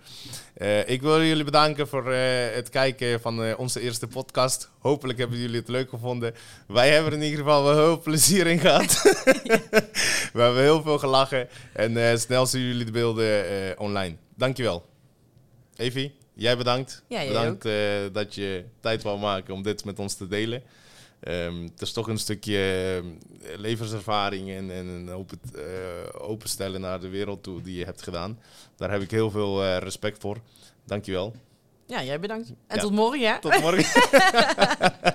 [0.55, 4.71] Eh, ik wil jullie bedanken voor eh, het kijken van eh, onze eerste podcast.
[4.79, 6.35] Hopelijk hebben jullie het leuk gevonden.
[6.67, 9.03] Wij hebben er in ieder geval wel heel plezier in gehad.
[10.33, 11.49] We hebben heel veel gelachen.
[11.73, 14.17] En snel zien jullie de beelden online.
[14.37, 14.87] Dankjewel.
[15.77, 17.03] Evie, jij bedankt.
[17.09, 17.63] Ja, jij bedankt
[18.15, 20.63] dat je tijd wou maken om dit met ons te delen.
[21.25, 22.59] Ehm, het is toch een stukje
[23.43, 28.03] eh, levenservaring en, en een open, eh, openstellen naar de wereld toe die je hebt
[28.03, 28.39] gedaan.
[28.77, 30.39] Daar heb ik heel veel eh, respect voor.
[30.87, 31.35] Dankjewel.
[31.87, 32.49] ja, jij bedankt.
[32.67, 32.83] En Ja.
[32.83, 33.39] tot morgen, ja?
[33.39, 33.85] Tot morgen.